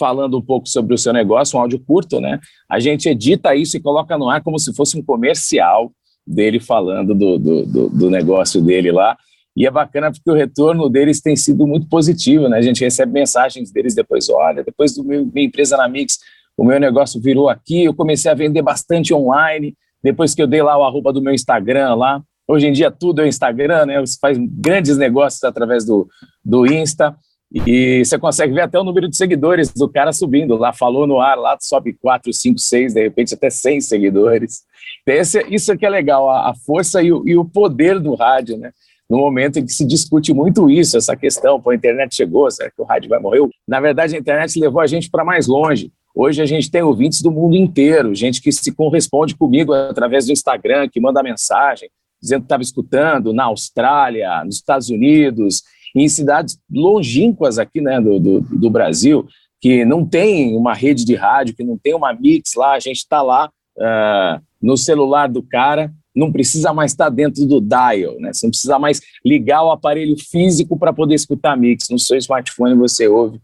falando 0.03 0.37
um 0.37 0.43
pouco 0.43 0.69
sobre 0.69 0.95
o 0.95 0.99
seu 0.99 1.13
negócio, 1.13 1.57
um 1.57 1.63
áudio 1.63 1.79
curto, 1.79 2.21
né? 2.21 2.41
A 2.69 2.81
gente 2.81 3.09
edita 3.09 3.55
isso 3.55 3.77
e 3.77 3.81
coloca 3.81 4.19
no 4.19 4.29
ar 4.29 4.43
como 4.43 4.59
se 4.59 4.75
fosse 4.75 4.99
um 4.99 5.03
comercial 5.03 5.93
dele 6.27 6.59
falando 6.59 7.15
do, 7.15 7.39
do, 7.39 7.65
do, 7.65 7.89
do 7.89 8.11
negócio 8.11 8.61
dele 8.61 8.91
lá. 8.91 9.17
E 9.57 9.65
é 9.65 9.71
bacana 9.71 10.11
porque 10.11 10.29
o 10.29 10.35
retorno 10.35 10.89
deles 10.89 11.21
tem 11.21 11.37
sido 11.37 11.69
muito 11.69 11.89
positivo, 11.89 12.49
né? 12.49 12.59
A 12.59 12.63
gente 12.63 12.83
recebe 12.83 13.13
mensagens 13.13 13.71
deles 13.71 13.95
depois, 13.95 14.29
olha, 14.29 14.65
depois 14.65 14.93
do 14.93 15.05
meu, 15.05 15.25
minha 15.33 15.47
empresa 15.47 15.77
na 15.77 15.87
Mix, 15.87 16.19
o 16.57 16.65
meu 16.65 16.81
negócio 16.81 17.21
virou 17.21 17.49
aqui, 17.49 17.85
eu 17.85 17.95
comecei 17.95 18.29
a 18.29 18.35
vender 18.35 18.63
bastante 18.63 19.15
online, 19.15 19.77
depois 20.03 20.35
que 20.35 20.43
eu 20.43 20.49
dei 20.49 20.65
lá 20.65 20.77
o 20.77 20.83
arroba 20.83 21.13
do 21.13 21.23
meu 21.23 21.33
Instagram 21.33 21.95
lá, 21.95 22.21
Hoje 22.49 22.67
em 22.67 22.73
dia 22.73 22.91
tudo 22.91 23.23
é 23.23 23.29
Instagram, 23.29 23.87
né? 23.87 24.01
Você 24.01 24.19
faz 24.21 24.37
grandes 24.39 24.99
negócios 24.99 25.43
através 25.45 25.85
do, 25.85 26.09
do 26.45 26.67
Insta 26.67 27.17
e 27.55 28.05
você 28.05 28.19
consegue 28.19 28.55
ver 28.55 28.63
até 28.63 28.79
o 28.79 28.85
número 28.85 29.09
de 29.09 29.17
seguidores 29.17 29.73
do 29.73 29.89
cara 29.89 30.13
subindo. 30.13 30.57
Lá 30.57 30.73
falou 30.73 31.07
no 31.07 31.21
ar, 31.21 31.37
lá 31.37 31.57
sobe 31.61 31.93
4, 31.93 32.33
5, 32.33 32.59
6, 32.59 32.95
de 32.95 33.03
repente 33.03 33.35
até 33.35 33.51
100 33.51 33.83
seguidores. 33.83 34.63
Então, 35.03 35.15
esse, 35.15 35.47
isso 35.51 35.77
que 35.77 35.85
é 35.85 35.91
legal, 35.91 36.31
a, 36.31 36.51
a 36.51 36.55
força 36.55 37.03
e 37.03 37.13
o, 37.13 37.23
e 37.29 37.37
o, 37.37 37.45
poder 37.45 38.01
do 38.01 38.15
rádio, 38.15 38.57
né? 38.57 38.73
No 39.11 39.19
momento 39.19 39.59
em 39.59 39.67
que 39.67 39.73
se 39.73 39.85
discute 39.85 40.33
muito 40.33 40.71
isso, 40.71 40.97
essa 40.97 41.15
questão, 41.15 41.61
pô, 41.61 41.71
a 41.71 41.75
internet 41.75 42.15
chegou, 42.15 42.51
será 42.51 42.71
que 42.71 42.81
o 42.81 42.85
rádio 42.85 43.11
vai 43.11 43.19
morrer? 43.19 43.47
Na 43.69 43.79
verdade, 43.79 44.17
a 44.17 44.19
internet 44.19 44.59
levou 44.59 44.81
a 44.81 44.87
gente 44.87 45.11
para 45.11 45.23
mais 45.23 45.47
longe. 45.47 45.93
Hoje 46.15 46.41
a 46.41 46.47
gente 46.47 46.71
tem 46.71 46.83
ouvintes 46.83 47.21
do 47.21 47.31
mundo 47.31 47.55
inteiro, 47.57 48.15
gente 48.15 48.41
que 48.41 48.51
se 48.51 48.73
corresponde 48.73 49.35
comigo 49.37 49.75
através 49.75 50.25
do 50.25 50.33
Instagram, 50.33 50.89
que 50.89 51.01
manda 51.01 51.23
mensagem, 51.23 51.91
dizendo 52.23 52.41
que 52.41 52.47
estava 52.47 52.63
escutando 52.63 53.35
na 53.35 53.45
Austrália, 53.45 54.43
nos 54.45 54.57
Estados 54.57 54.89
Unidos, 54.89 55.63
em 55.95 56.09
cidades 56.09 56.59
longínquas 56.71 57.59
aqui 57.59 57.81
né, 57.81 58.01
do, 58.01 58.19
do, 58.19 58.41
do, 58.41 58.71
Brasil, 58.71 59.27
que 59.61 59.85
não 59.85 60.07
tem 60.07 60.57
uma 60.57 60.75
rede 60.75 61.05
de 61.05 61.15
rádio, 61.15 61.55
que 61.55 61.65
não 61.65 61.77
tem 61.77 61.95
uma 61.95 62.13
mix 62.13 62.55
lá, 62.55 62.73
a 62.73 62.81
gente 62.81 62.99
está 62.99 63.23
lá 63.23 63.51
uh, 63.77 64.43
no 64.61 64.77
celular 64.77 65.29
do 65.29 65.43
cara, 65.43 65.93
não 66.15 66.33
precisa 66.33 66.73
mais 66.73 66.93
estar 66.93 67.09
dentro 67.09 67.47
do 67.47 67.61
dial, 67.61 68.19
né? 68.21 68.33
Você 68.33 68.47
não 68.47 68.51
precisa 68.51 68.79
mais 68.79 69.01
ligar 69.25 69.65
o 69.65 69.71
aparelho 69.71 70.17
físico 70.19 70.79
para 70.79 70.93
poder 70.93 71.15
escutar 71.15 71.57
mix. 71.57 71.89
No 71.89 71.99
seu 71.99 72.19
smartphone 72.19 72.75
você 72.75 73.09
ouve 73.09 73.41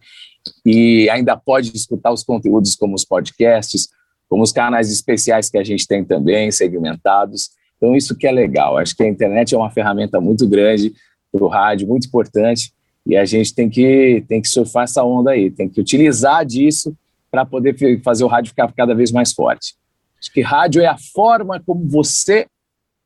e 0.64 1.08
ainda 1.10 1.36
pode 1.36 1.74
escutar 1.74 2.12
os 2.12 2.22
conteúdos 2.22 2.74
como 2.74 2.94
os 2.94 3.04
podcasts, 3.04 3.88
como 4.28 4.42
os 4.42 4.52
canais 4.52 4.92
especiais 4.92 5.48
que 5.48 5.56
a 5.56 5.64
gente 5.64 5.86
tem 5.86 6.04
também, 6.04 6.50
segmentados. 6.50 7.50
Então, 7.76 7.96
isso 7.96 8.16
que 8.16 8.26
é 8.26 8.32
legal. 8.32 8.76
Acho 8.76 8.94
que 8.94 9.02
a 9.02 9.08
internet 9.08 9.54
é 9.54 9.58
uma 9.58 9.70
ferramenta 9.70 10.20
muito 10.20 10.46
grande 10.46 10.92
para 11.32 11.44
o 11.44 11.48
rádio, 11.48 11.88
muito 11.88 12.06
importante. 12.06 12.72
E 13.06 13.16
a 13.16 13.24
gente 13.24 13.54
tem 13.54 13.70
que, 13.70 14.24
tem 14.28 14.42
que 14.42 14.48
surfar 14.48 14.84
essa 14.84 15.02
onda 15.02 15.30
aí, 15.30 15.50
tem 15.50 15.68
que 15.68 15.80
utilizar 15.80 16.44
disso 16.44 16.94
para 17.30 17.44
poder 17.44 18.02
fazer 18.02 18.24
o 18.24 18.28
rádio 18.28 18.50
ficar 18.50 18.70
cada 18.72 18.94
vez 18.94 19.10
mais 19.10 19.32
forte. 19.32 19.74
Acho 20.20 20.32
que 20.32 20.40
rádio 20.40 20.82
é 20.82 20.86
a 20.86 20.96
forma 21.14 21.62
como 21.64 21.86
você 21.88 22.46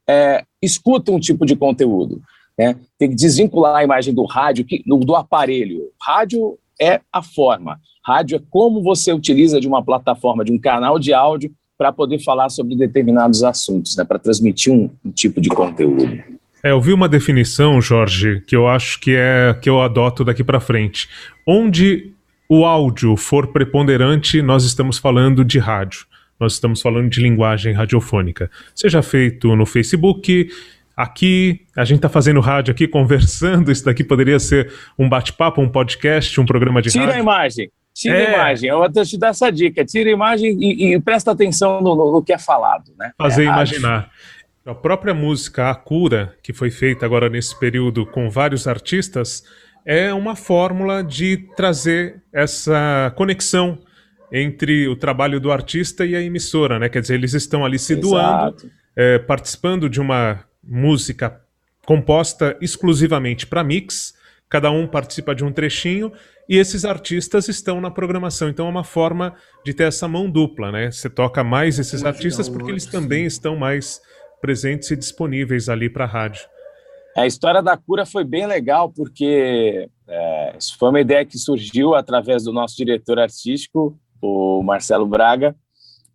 é, 0.09 0.45
escuta 0.61 1.13
um 1.13 1.21
tipo 1.21 1.45
de 1.45 1.55
conteúdo. 1.55 2.21
Né? 2.59 2.77
Tem 2.99 3.11
que 3.11 3.15
desvincular 3.15 3.77
a 3.77 3.85
imagem 3.85 4.15
do 4.15 4.25
rádio 4.25 4.65
que, 4.65 4.83
do 4.85 5.15
aparelho. 5.15 5.91
Rádio 6.01 6.59
é 6.81 7.01
a 7.13 7.23
forma. 7.23 7.79
Rádio 8.05 8.37
é 8.37 8.43
como 8.51 8.83
você 8.83 9.13
utiliza 9.13 9.61
de 9.61 9.69
uma 9.69 9.85
plataforma, 9.85 10.45
de 10.45 10.53
um 10.53 10.59
canal 10.59 10.99
de 10.99 11.13
áudio 11.13 11.53
para 11.79 11.93
poder 11.93 12.19
falar 12.19 12.49
sobre 12.49 12.77
determinados 12.77 13.43
assuntos, 13.43 13.97
né? 13.97 14.05
para 14.05 14.19
transmitir 14.19 14.73
um, 14.73 14.91
um 15.05 15.11
tipo 15.11 15.41
de 15.41 15.49
conteúdo. 15.49 16.32
É, 16.65 16.71
eu 16.71 16.81
vi 16.81 16.93
uma 16.93 17.09
definição, 17.09 17.81
Jorge, 17.81 18.41
que 18.47 18.55
eu 18.55 18.69
acho 18.69 19.01
que 19.01 19.15
é 19.17 19.57
que 19.61 19.69
eu 19.69 19.81
adoto 19.83 20.25
daqui 20.25 20.45
para 20.45 20.61
frente. 20.61 21.09
Onde 21.47 22.13
o 22.49 22.65
áudio 22.65 23.17
for 23.17 23.49
preponderante, 23.49 24.41
nós 24.43 24.65
estamos 24.65 24.99
falando 24.99 25.45
de 25.45 25.59
rádio. 25.59 26.07
Nós 26.39 26.55
estamos 26.55 26.81
falando 26.83 27.09
de 27.09 27.21
linguagem 27.21 27.73
radiofônica. 27.73 28.51
Seja 28.75 29.03
feito 29.03 29.55
no 29.57 29.65
Facebook, 29.67 30.49
aqui, 30.97 31.63
a 31.77 31.85
gente 31.85 31.97
está 31.99 32.09
fazendo 32.09 32.41
rádio 32.41 32.73
aqui, 32.73 32.87
conversando. 32.87 33.71
Isso 33.73 33.85
daqui 33.85 34.05
poderia 34.05 34.39
ser 34.39 34.73
um 34.99 35.09
bate-papo, 35.09 35.61
um 35.61 35.69
podcast, 35.69 36.41
um 36.41 36.45
programa 36.47 36.81
de 36.83 36.91
Tira 36.91 37.05
rádio. 37.07 37.21
Tira 37.21 37.21
a 37.21 37.35
imagem. 37.35 37.71
Tira 37.95 38.19
É. 38.19 38.27
a 38.27 38.35
imagem. 38.35 38.71
Eu 38.71 38.79
vou 38.79 38.91
te 38.91 39.19
dar 39.19 39.29
essa 39.29 39.51
dica. 39.51 39.85
Tira 39.85 40.11
a 40.11 40.13
imagem 40.13 40.57
e, 40.61 40.95
e 40.95 41.01
presta 41.01 41.31
atenção 41.33 41.81
no, 41.81 41.95
no- 41.95 42.13
no 42.13 42.23
que 42.23 42.33
é 42.33 42.39
falado. 42.39 42.93
Né? 42.99 43.13
fazer 43.19 43.45
É 43.45 43.49
rádio. 43.49 43.81
A 44.65 44.75
própria 44.75 45.13
música 45.13 45.71
A 45.71 45.75
Cura, 45.75 46.37
que 46.41 46.53
foi 46.53 46.71
feita 46.71 47.05
agora 47.05 47.29
nesse 47.29 47.59
período 47.59 48.07
com 48.07 48.31
vários 48.31 48.69
artistas, 48.69 49.43
é 49.85 50.15
uma 50.15 50.37
fórmula 50.37 51.03
de 51.03 51.37
trazer 51.57 52.23
essa 52.33 53.13
conexão 53.17 53.81
entre 54.31 54.87
o 54.87 54.95
trabalho 54.95 55.41
do 55.41 55.51
artista 55.51 56.07
e 56.07 56.15
a 56.15 56.23
emissora, 56.23 56.79
né? 56.79 56.89
Quer 56.89 57.01
dizer, 57.01 57.15
eles 57.15 57.35
estão 57.35 57.65
ali 57.65 57.77
se 57.77 57.97
doando, 57.97 58.71
é, 58.95 59.19
participando 59.19 59.91
de 59.91 60.01
uma 60.01 60.45
música 60.63 61.41
composta 61.85 62.57
exclusivamente 62.61 63.49
para 63.49 63.65
mix, 63.65 64.15
cada 64.49 64.71
um 64.71 64.87
participa 64.87 65.35
de 65.35 65.45
um 65.45 65.51
trechinho 65.51 66.13
e 66.49 66.57
esses 66.57 66.85
artistas 66.85 67.49
estão 67.49 67.81
na 67.81 67.91
programação. 67.91 68.49
Então 68.49 68.67
é 68.67 68.71
uma 68.71 68.85
forma 68.85 69.35
de 69.65 69.75
ter 69.75 69.85
essa 69.85 70.07
mão 70.07 70.31
dupla, 70.31 70.71
né? 70.71 70.89
Você 70.89 71.11
toca 71.11 71.43
mais 71.43 71.81
esses 71.81 72.05
artistas 72.05 72.49
porque 72.49 72.71
eles 72.71 72.87
também 72.87 73.27
estão 73.27 73.57
mais 73.57 74.01
presentes 74.43 74.91
e 74.91 74.97
disponíveis 74.97 75.69
ali 75.69 75.89
para 75.89 76.05
a 76.05 76.09
rádio. 76.09 76.43
A 77.17 77.27
história 77.27 77.63
da 77.63 77.77
cura 77.77 78.05
foi 78.05 78.25
bem 78.25 78.47
legal, 78.47 78.93
porque 78.93 79.89
é, 80.09 80.59
foi 80.79 80.89
uma 80.89 81.01
ideia 81.01 81.25
que 81.25 81.39
surgiu 81.39 81.95
através 81.95 82.43
do 82.43 82.53
nosso 82.53 82.77
diretor 82.77 83.21
artístico, 83.21 83.97
o 84.21 84.63
Marcelo 84.63 85.07
Braga, 85.07 85.55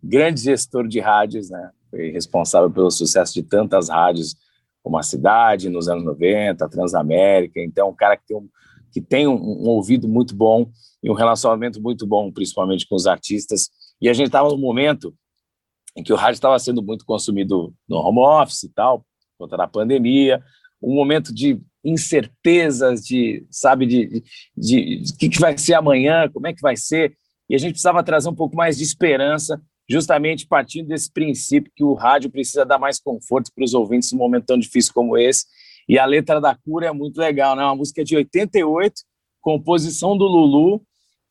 grande 0.02 0.40
gestor 0.40 0.86
de 0.86 1.00
rádios, 1.00 1.48
né? 1.48 1.70
Foi 1.90 2.10
responsável 2.10 2.70
pelo 2.70 2.90
sucesso 2.90 3.32
de 3.32 3.42
tantas 3.42 3.88
rádios, 3.88 4.36
como 4.82 4.98
a 4.98 5.02
Cidade, 5.02 5.70
nos 5.70 5.88
anos 5.88 6.04
90, 6.04 6.64
a 6.64 6.68
Transamérica. 6.68 7.60
Então, 7.60 7.88
um 7.88 7.94
cara 7.94 8.16
que 8.16 8.26
tem 8.26 8.36
um, 8.36 8.48
que 8.92 9.00
tem 9.00 9.26
um, 9.26 9.34
um 9.34 9.68
ouvido 9.68 10.06
muito 10.06 10.34
bom 10.34 10.70
e 11.02 11.10
um 11.10 11.14
relacionamento 11.14 11.80
muito 11.80 12.06
bom, 12.06 12.30
principalmente 12.30 12.86
com 12.86 12.94
os 12.94 13.06
artistas. 13.06 13.70
E 14.00 14.08
a 14.08 14.12
gente 14.12 14.26
estava 14.26 14.48
num 14.48 14.58
momento 14.58 15.14
em 15.98 16.02
que 16.02 16.12
o 16.12 16.16
rádio 16.16 16.36
estava 16.36 16.56
sendo 16.60 16.80
muito 16.80 17.04
consumido 17.04 17.74
no 17.88 17.96
home 17.96 18.20
office 18.20 18.62
e 18.62 18.68
tal, 18.72 19.00
por 19.36 19.46
conta 19.46 19.56
da 19.56 19.66
pandemia, 19.66 20.40
um 20.80 20.94
momento 20.94 21.34
de 21.34 21.60
incertezas, 21.84 23.04
de, 23.04 23.44
sabe, 23.50 23.84
de, 23.84 24.22
de, 24.56 25.02
de, 25.02 25.16
que, 25.16 25.28
que 25.28 25.40
vai 25.40 25.58
ser 25.58 25.74
amanhã, 25.74 26.30
como 26.32 26.46
é 26.46 26.54
que 26.54 26.62
vai 26.62 26.76
ser, 26.76 27.16
e 27.50 27.54
a 27.56 27.58
gente 27.58 27.72
precisava 27.72 28.04
trazer 28.04 28.28
um 28.28 28.34
pouco 28.34 28.54
mais 28.54 28.76
de 28.76 28.84
esperança, 28.84 29.60
justamente 29.90 30.46
partindo 30.46 30.86
desse 30.86 31.12
princípio 31.12 31.72
que 31.74 31.82
o 31.82 31.94
rádio 31.94 32.30
precisa 32.30 32.64
dar 32.64 32.78
mais 32.78 33.00
conforto 33.00 33.50
para 33.52 33.64
os 33.64 33.74
ouvintes 33.74 34.12
num 34.12 34.18
momento 34.18 34.46
tão 34.46 34.58
difícil 34.58 34.94
como 34.94 35.18
esse, 35.18 35.46
e 35.88 35.98
a 35.98 36.06
letra 36.06 36.40
da 36.40 36.54
cura 36.54 36.86
é 36.86 36.92
muito 36.92 37.18
legal, 37.18 37.56
né? 37.56 37.64
Uma 37.64 37.74
música 37.74 38.04
de 38.04 38.14
88, 38.14 38.94
composição 39.40 40.16
do 40.16 40.26
Lulu, 40.26 40.80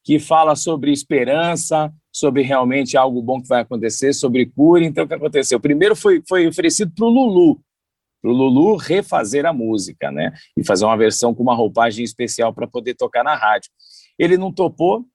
que 0.04 0.20
fala 0.20 0.56
sobre 0.58 0.92
esperança, 0.92 1.94
sobre 2.18 2.42
realmente 2.42 2.98
algo 2.98 3.22
bom 3.22 3.42
que 3.42 3.48
vai 3.48 3.62
acontecer, 3.62 4.14
sobre 4.14 4.46
cura. 4.46 4.84
Então, 4.84 5.06
o 5.06 5.08
que 5.08 5.14
aconteceu? 5.14 5.60
Primeiro 5.60 5.96
foi, 5.96 6.22
foi 6.28 6.48
oferecido 6.48 6.92
para 6.94 7.06
o 7.06 7.10
Lulu, 7.10 7.60
para 8.22 8.32
o 8.32 8.34
Lulu 8.34 8.76
refazer 8.76 9.46
a 9.46 9.54
música, 9.54 10.12
né? 10.12 10.34
E 10.58 10.66
fazer 10.66 10.86
uma 10.86 10.98
versão 10.98 11.34
com 11.34 11.44
uma 11.44 11.56
roupagem 11.56 12.04
especial 12.04 12.54
para 12.54 12.68
poder 12.68 12.96
tocar 12.96 13.24
na 13.24 13.36
rádio. 13.36 13.70
Ele 14.18 14.38
não 14.38 14.52
topou. 14.52 15.06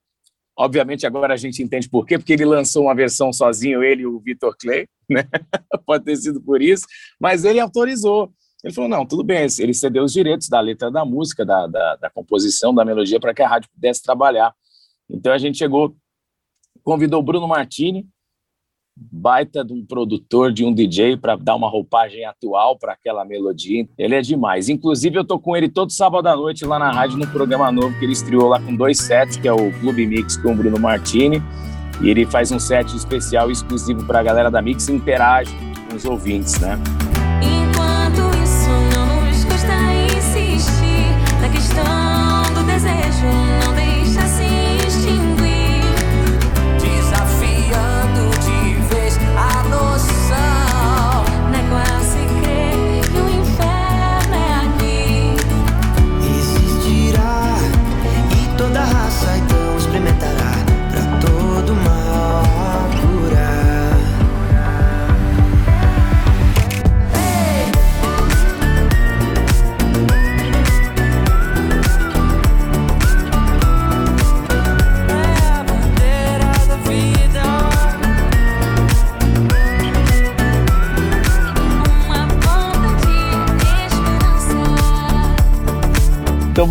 Obviamente, 0.56 1.06
agora 1.06 1.34
a 1.34 1.36
gente 1.36 1.62
entende 1.62 1.88
por 1.88 2.06
quê, 2.06 2.18
porque 2.18 2.34
ele 2.34 2.44
lançou 2.44 2.84
uma 2.84 2.94
versão 2.94 3.32
sozinho, 3.32 3.82
ele 3.82 4.02
e 4.02 4.06
o 4.06 4.20
Vitor 4.20 4.54
Clay, 4.56 4.86
né? 5.08 5.24
Pode 5.86 6.04
ter 6.04 6.16
sido 6.16 6.40
por 6.42 6.62
isso, 6.62 6.86
mas 7.18 7.44
ele 7.44 7.58
autorizou. 7.58 8.32
Ele 8.62 8.72
falou: 8.72 8.88
não, 8.88 9.04
tudo 9.04 9.24
bem, 9.24 9.46
ele 9.58 9.74
cedeu 9.74 10.04
os 10.04 10.12
direitos 10.12 10.48
da 10.48 10.60
letra 10.60 10.90
da 10.90 11.04
música, 11.04 11.44
da, 11.44 11.66
da, 11.66 11.96
da 11.96 12.10
composição, 12.10 12.72
da 12.72 12.84
melodia, 12.84 13.18
para 13.18 13.34
que 13.34 13.42
a 13.42 13.48
rádio 13.48 13.70
pudesse 13.74 14.02
trabalhar. 14.02 14.54
Então 15.10 15.32
a 15.32 15.38
gente 15.38 15.58
chegou, 15.58 15.96
convidou 16.82 17.20
o 17.20 17.22
Bruno 17.22 17.48
Martini, 17.48 18.06
baita 18.96 19.64
de 19.64 19.72
um 19.72 19.84
produtor, 19.84 20.52
de 20.52 20.64
um 20.64 20.72
DJ, 20.72 21.16
para 21.16 21.36
dar 21.36 21.56
uma 21.56 21.68
roupagem 21.68 22.24
atual 22.24 22.78
para 22.78 22.92
aquela 22.92 23.24
melodia. 23.24 23.88
Ele 23.96 24.14
é 24.14 24.20
demais. 24.20 24.68
Inclusive, 24.68 25.16
eu 25.16 25.24
tô 25.24 25.38
com 25.38 25.56
ele 25.56 25.68
todo 25.68 25.90
sábado 25.90 26.26
à 26.26 26.36
noite 26.36 26.64
lá 26.64 26.78
na 26.78 26.92
rádio, 26.92 27.18
no 27.18 27.26
programa 27.26 27.72
novo 27.72 27.98
que 27.98 28.04
ele 28.04 28.12
estreou 28.12 28.48
lá 28.48 28.60
com 28.60 28.74
dois 28.74 28.98
sets, 28.98 29.36
que 29.36 29.48
é 29.48 29.52
o 29.52 29.72
Clube 29.80 30.06
Mix 30.06 30.36
com 30.36 30.52
o 30.52 30.56
Bruno 30.56 30.78
Martini. 30.78 31.42
E 32.02 32.08
ele 32.08 32.26
faz 32.26 32.50
um 32.50 32.58
set 32.58 32.94
especial 32.94 33.50
exclusivo 33.50 34.04
para 34.06 34.20
a 34.20 34.22
galera 34.22 34.50
da 34.50 34.60
Mix 34.60 34.88
e 34.88 34.92
interage 34.92 35.54
com 35.88 35.96
os 35.96 36.04
ouvintes, 36.04 36.60
né? 36.60 36.78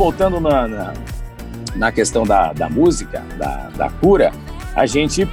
Voltando 0.01 0.39
na, 0.39 0.67
na, 0.67 0.93
na 1.75 1.91
questão 1.91 2.23
da, 2.23 2.53
da 2.53 2.67
música, 2.67 3.23
da, 3.37 3.69
da 3.77 3.87
cura, 3.87 4.31
a 4.75 4.87
gente, 4.87 5.29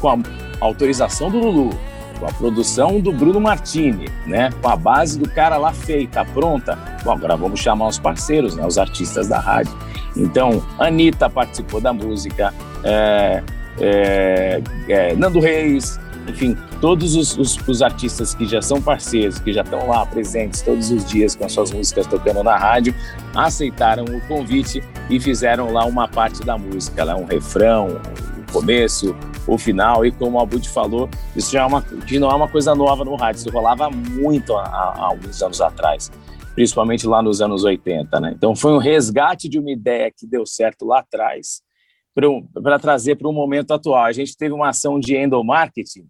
com 0.00 0.08
a 0.08 0.18
autorização 0.58 1.30
do 1.30 1.38
Lulu, 1.38 1.78
com 2.18 2.24
a 2.24 2.32
produção 2.32 2.98
do 2.98 3.12
Bruno 3.12 3.38
Martini, 3.38 4.08
né, 4.26 4.48
com 4.62 4.70
a 4.70 4.74
base 4.74 5.18
do 5.18 5.28
cara 5.28 5.58
lá 5.58 5.70
feita, 5.70 6.24
pronta, 6.24 6.78
bom, 7.04 7.12
agora 7.12 7.36
vamos 7.36 7.60
chamar 7.60 7.88
os 7.88 7.98
parceiros, 7.98 8.56
né, 8.56 8.66
os 8.66 8.78
artistas 8.78 9.28
da 9.28 9.38
rádio. 9.38 9.76
Então, 10.16 10.64
Anitta 10.78 11.28
participou 11.28 11.78
da 11.78 11.92
música, 11.92 12.54
é, 12.84 13.42
é, 13.78 14.62
é, 14.88 15.14
Nando 15.14 15.40
Reis, 15.40 16.00
enfim, 16.28 16.56
todos 16.80 17.14
os, 17.14 17.36
os, 17.36 17.56
os 17.68 17.82
artistas 17.82 18.34
que 18.34 18.46
já 18.46 18.60
são 18.60 18.80
parceiros, 18.80 19.38
que 19.38 19.52
já 19.52 19.62
estão 19.62 19.88
lá 19.88 20.04
presentes 20.06 20.62
todos 20.62 20.90
os 20.90 21.04
dias 21.04 21.34
com 21.34 21.44
as 21.44 21.52
suas 21.52 21.70
músicas 21.72 22.06
tocando 22.06 22.42
na 22.42 22.56
rádio, 22.56 22.94
aceitaram 23.34 24.04
o 24.04 24.20
convite 24.26 24.82
e 25.08 25.20
fizeram 25.20 25.72
lá 25.72 25.84
uma 25.84 26.08
parte 26.08 26.44
da 26.44 26.58
música, 26.58 27.04
lá 27.04 27.16
um 27.16 27.24
refrão, 27.24 28.00
o 28.48 28.52
começo, 28.52 29.14
o 29.46 29.56
final, 29.56 30.04
e 30.04 30.10
como 30.10 30.38
o 30.38 30.40
Abud 30.40 30.68
falou, 30.68 31.08
isso 31.34 31.52
já 31.52 31.62
é 31.62 31.66
uma, 31.66 31.82
que 31.82 32.18
não 32.18 32.30
é 32.30 32.34
uma 32.34 32.48
coisa 32.48 32.74
nova 32.74 33.04
no 33.04 33.14
rádio, 33.14 33.40
isso 33.40 33.50
rolava 33.50 33.90
muito 33.90 34.56
há, 34.56 34.64
há 34.64 35.04
alguns 35.04 35.40
anos 35.42 35.60
atrás, 35.60 36.10
principalmente 36.54 37.06
lá 37.06 37.22
nos 37.22 37.40
anos 37.40 37.64
80, 37.64 38.20
né? 38.20 38.32
Então 38.34 38.56
foi 38.56 38.72
um 38.72 38.78
resgate 38.78 39.48
de 39.48 39.58
uma 39.58 39.70
ideia 39.70 40.10
que 40.10 40.26
deu 40.26 40.44
certo 40.44 40.84
lá 40.84 41.00
atrás 41.00 41.62
para 42.62 42.78
trazer 42.78 43.16
para 43.16 43.28
o 43.28 43.32
momento 43.32 43.72
atual. 43.72 44.04
A 44.04 44.12
gente 44.12 44.36
teve 44.36 44.54
uma 44.54 44.70
ação 44.70 44.98
de 44.98 45.14
endomarketing, 45.16 46.08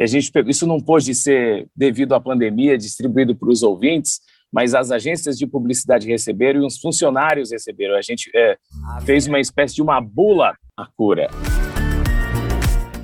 e 0.00 0.02
a 0.02 0.06
gente 0.06 0.32
pegou, 0.32 0.50
isso 0.50 0.66
não 0.66 0.80
pôde 0.80 1.14
ser 1.14 1.68
devido 1.76 2.14
à 2.14 2.20
pandemia, 2.20 2.78
distribuído 2.78 3.36
para 3.36 3.50
os 3.50 3.62
ouvintes, 3.62 4.20
mas 4.50 4.74
as 4.74 4.90
agências 4.90 5.36
de 5.36 5.46
publicidade 5.46 6.08
receberam 6.08 6.62
e 6.62 6.66
os 6.66 6.78
funcionários 6.78 7.52
receberam. 7.52 7.94
A 7.94 8.00
gente 8.00 8.30
é, 8.34 8.56
fez 9.04 9.26
uma 9.26 9.38
espécie 9.38 9.74
de 9.74 9.82
uma 9.82 10.00
bula 10.00 10.54
à 10.74 10.86
cura. 10.96 11.28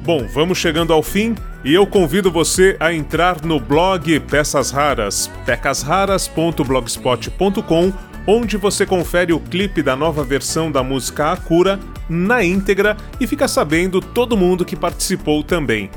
Bom, 0.05 0.27
vamos 0.27 0.57
chegando 0.57 0.95
ao 0.95 1.03
fim 1.03 1.35
e 1.63 1.75
eu 1.75 1.87
convido 1.87 2.33
você 2.33 2.79
a 2.81 2.94
entrar 2.94 3.44
no 3.44 3.61
blog 3.61 4.19
Peças 4.21 4.71
Raras, 4.71 5.31
pecasraras.blogspot.com, 5.44 7.92
onde 8.27 8.57
você 8.57 8.87
confere 8.87 9.35
o 9.35 9.40
clipe 9.40 9.83
da 9.83 9.94
nova 9.94 10.25
versão 10.25 10.73
da 10.73 10.83
música 10.83 11.33
Akura 11.33 11.79
na 12.09 12.42
íntegra 12.42 12.97
e 13.21 13.27
fica 13.27 13.47
sabendo 13.47 14.01
todo 14.01 14.35
mundo 14.35 14.65
que 14.65 14.75
participou 14.75 15.44
também. 15.44 15.90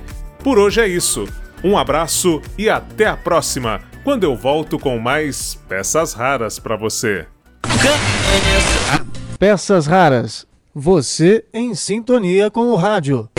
Por 0.44 0.58
hoje 0.58 0.80
é 0.80 0.88
isso. 0.88 1.28
Um 1.64 1.78
abraço 1.78 2.42
e 2.58 2.70
até 2.70 3.06
a 3.06 3.18
próxima, 3.18 3.82
quando 4.04 4.24
eu 4.24 4.36
volto 4.36 4.80
com 4.80 4.98
mais 4.98 5.56
peças 5.68 6.14
raras 6.14 6.58
para 6.58 6.78
você. 6.78 7.28
Peças 9.38 9.86
raras. 9.86 10.48
Você 10.74 11.44
em 11.54 11.76
sintonia 11.76 12.50
com 12.50 12.68
o 12.68 12.76
rádio. 12.76 13.30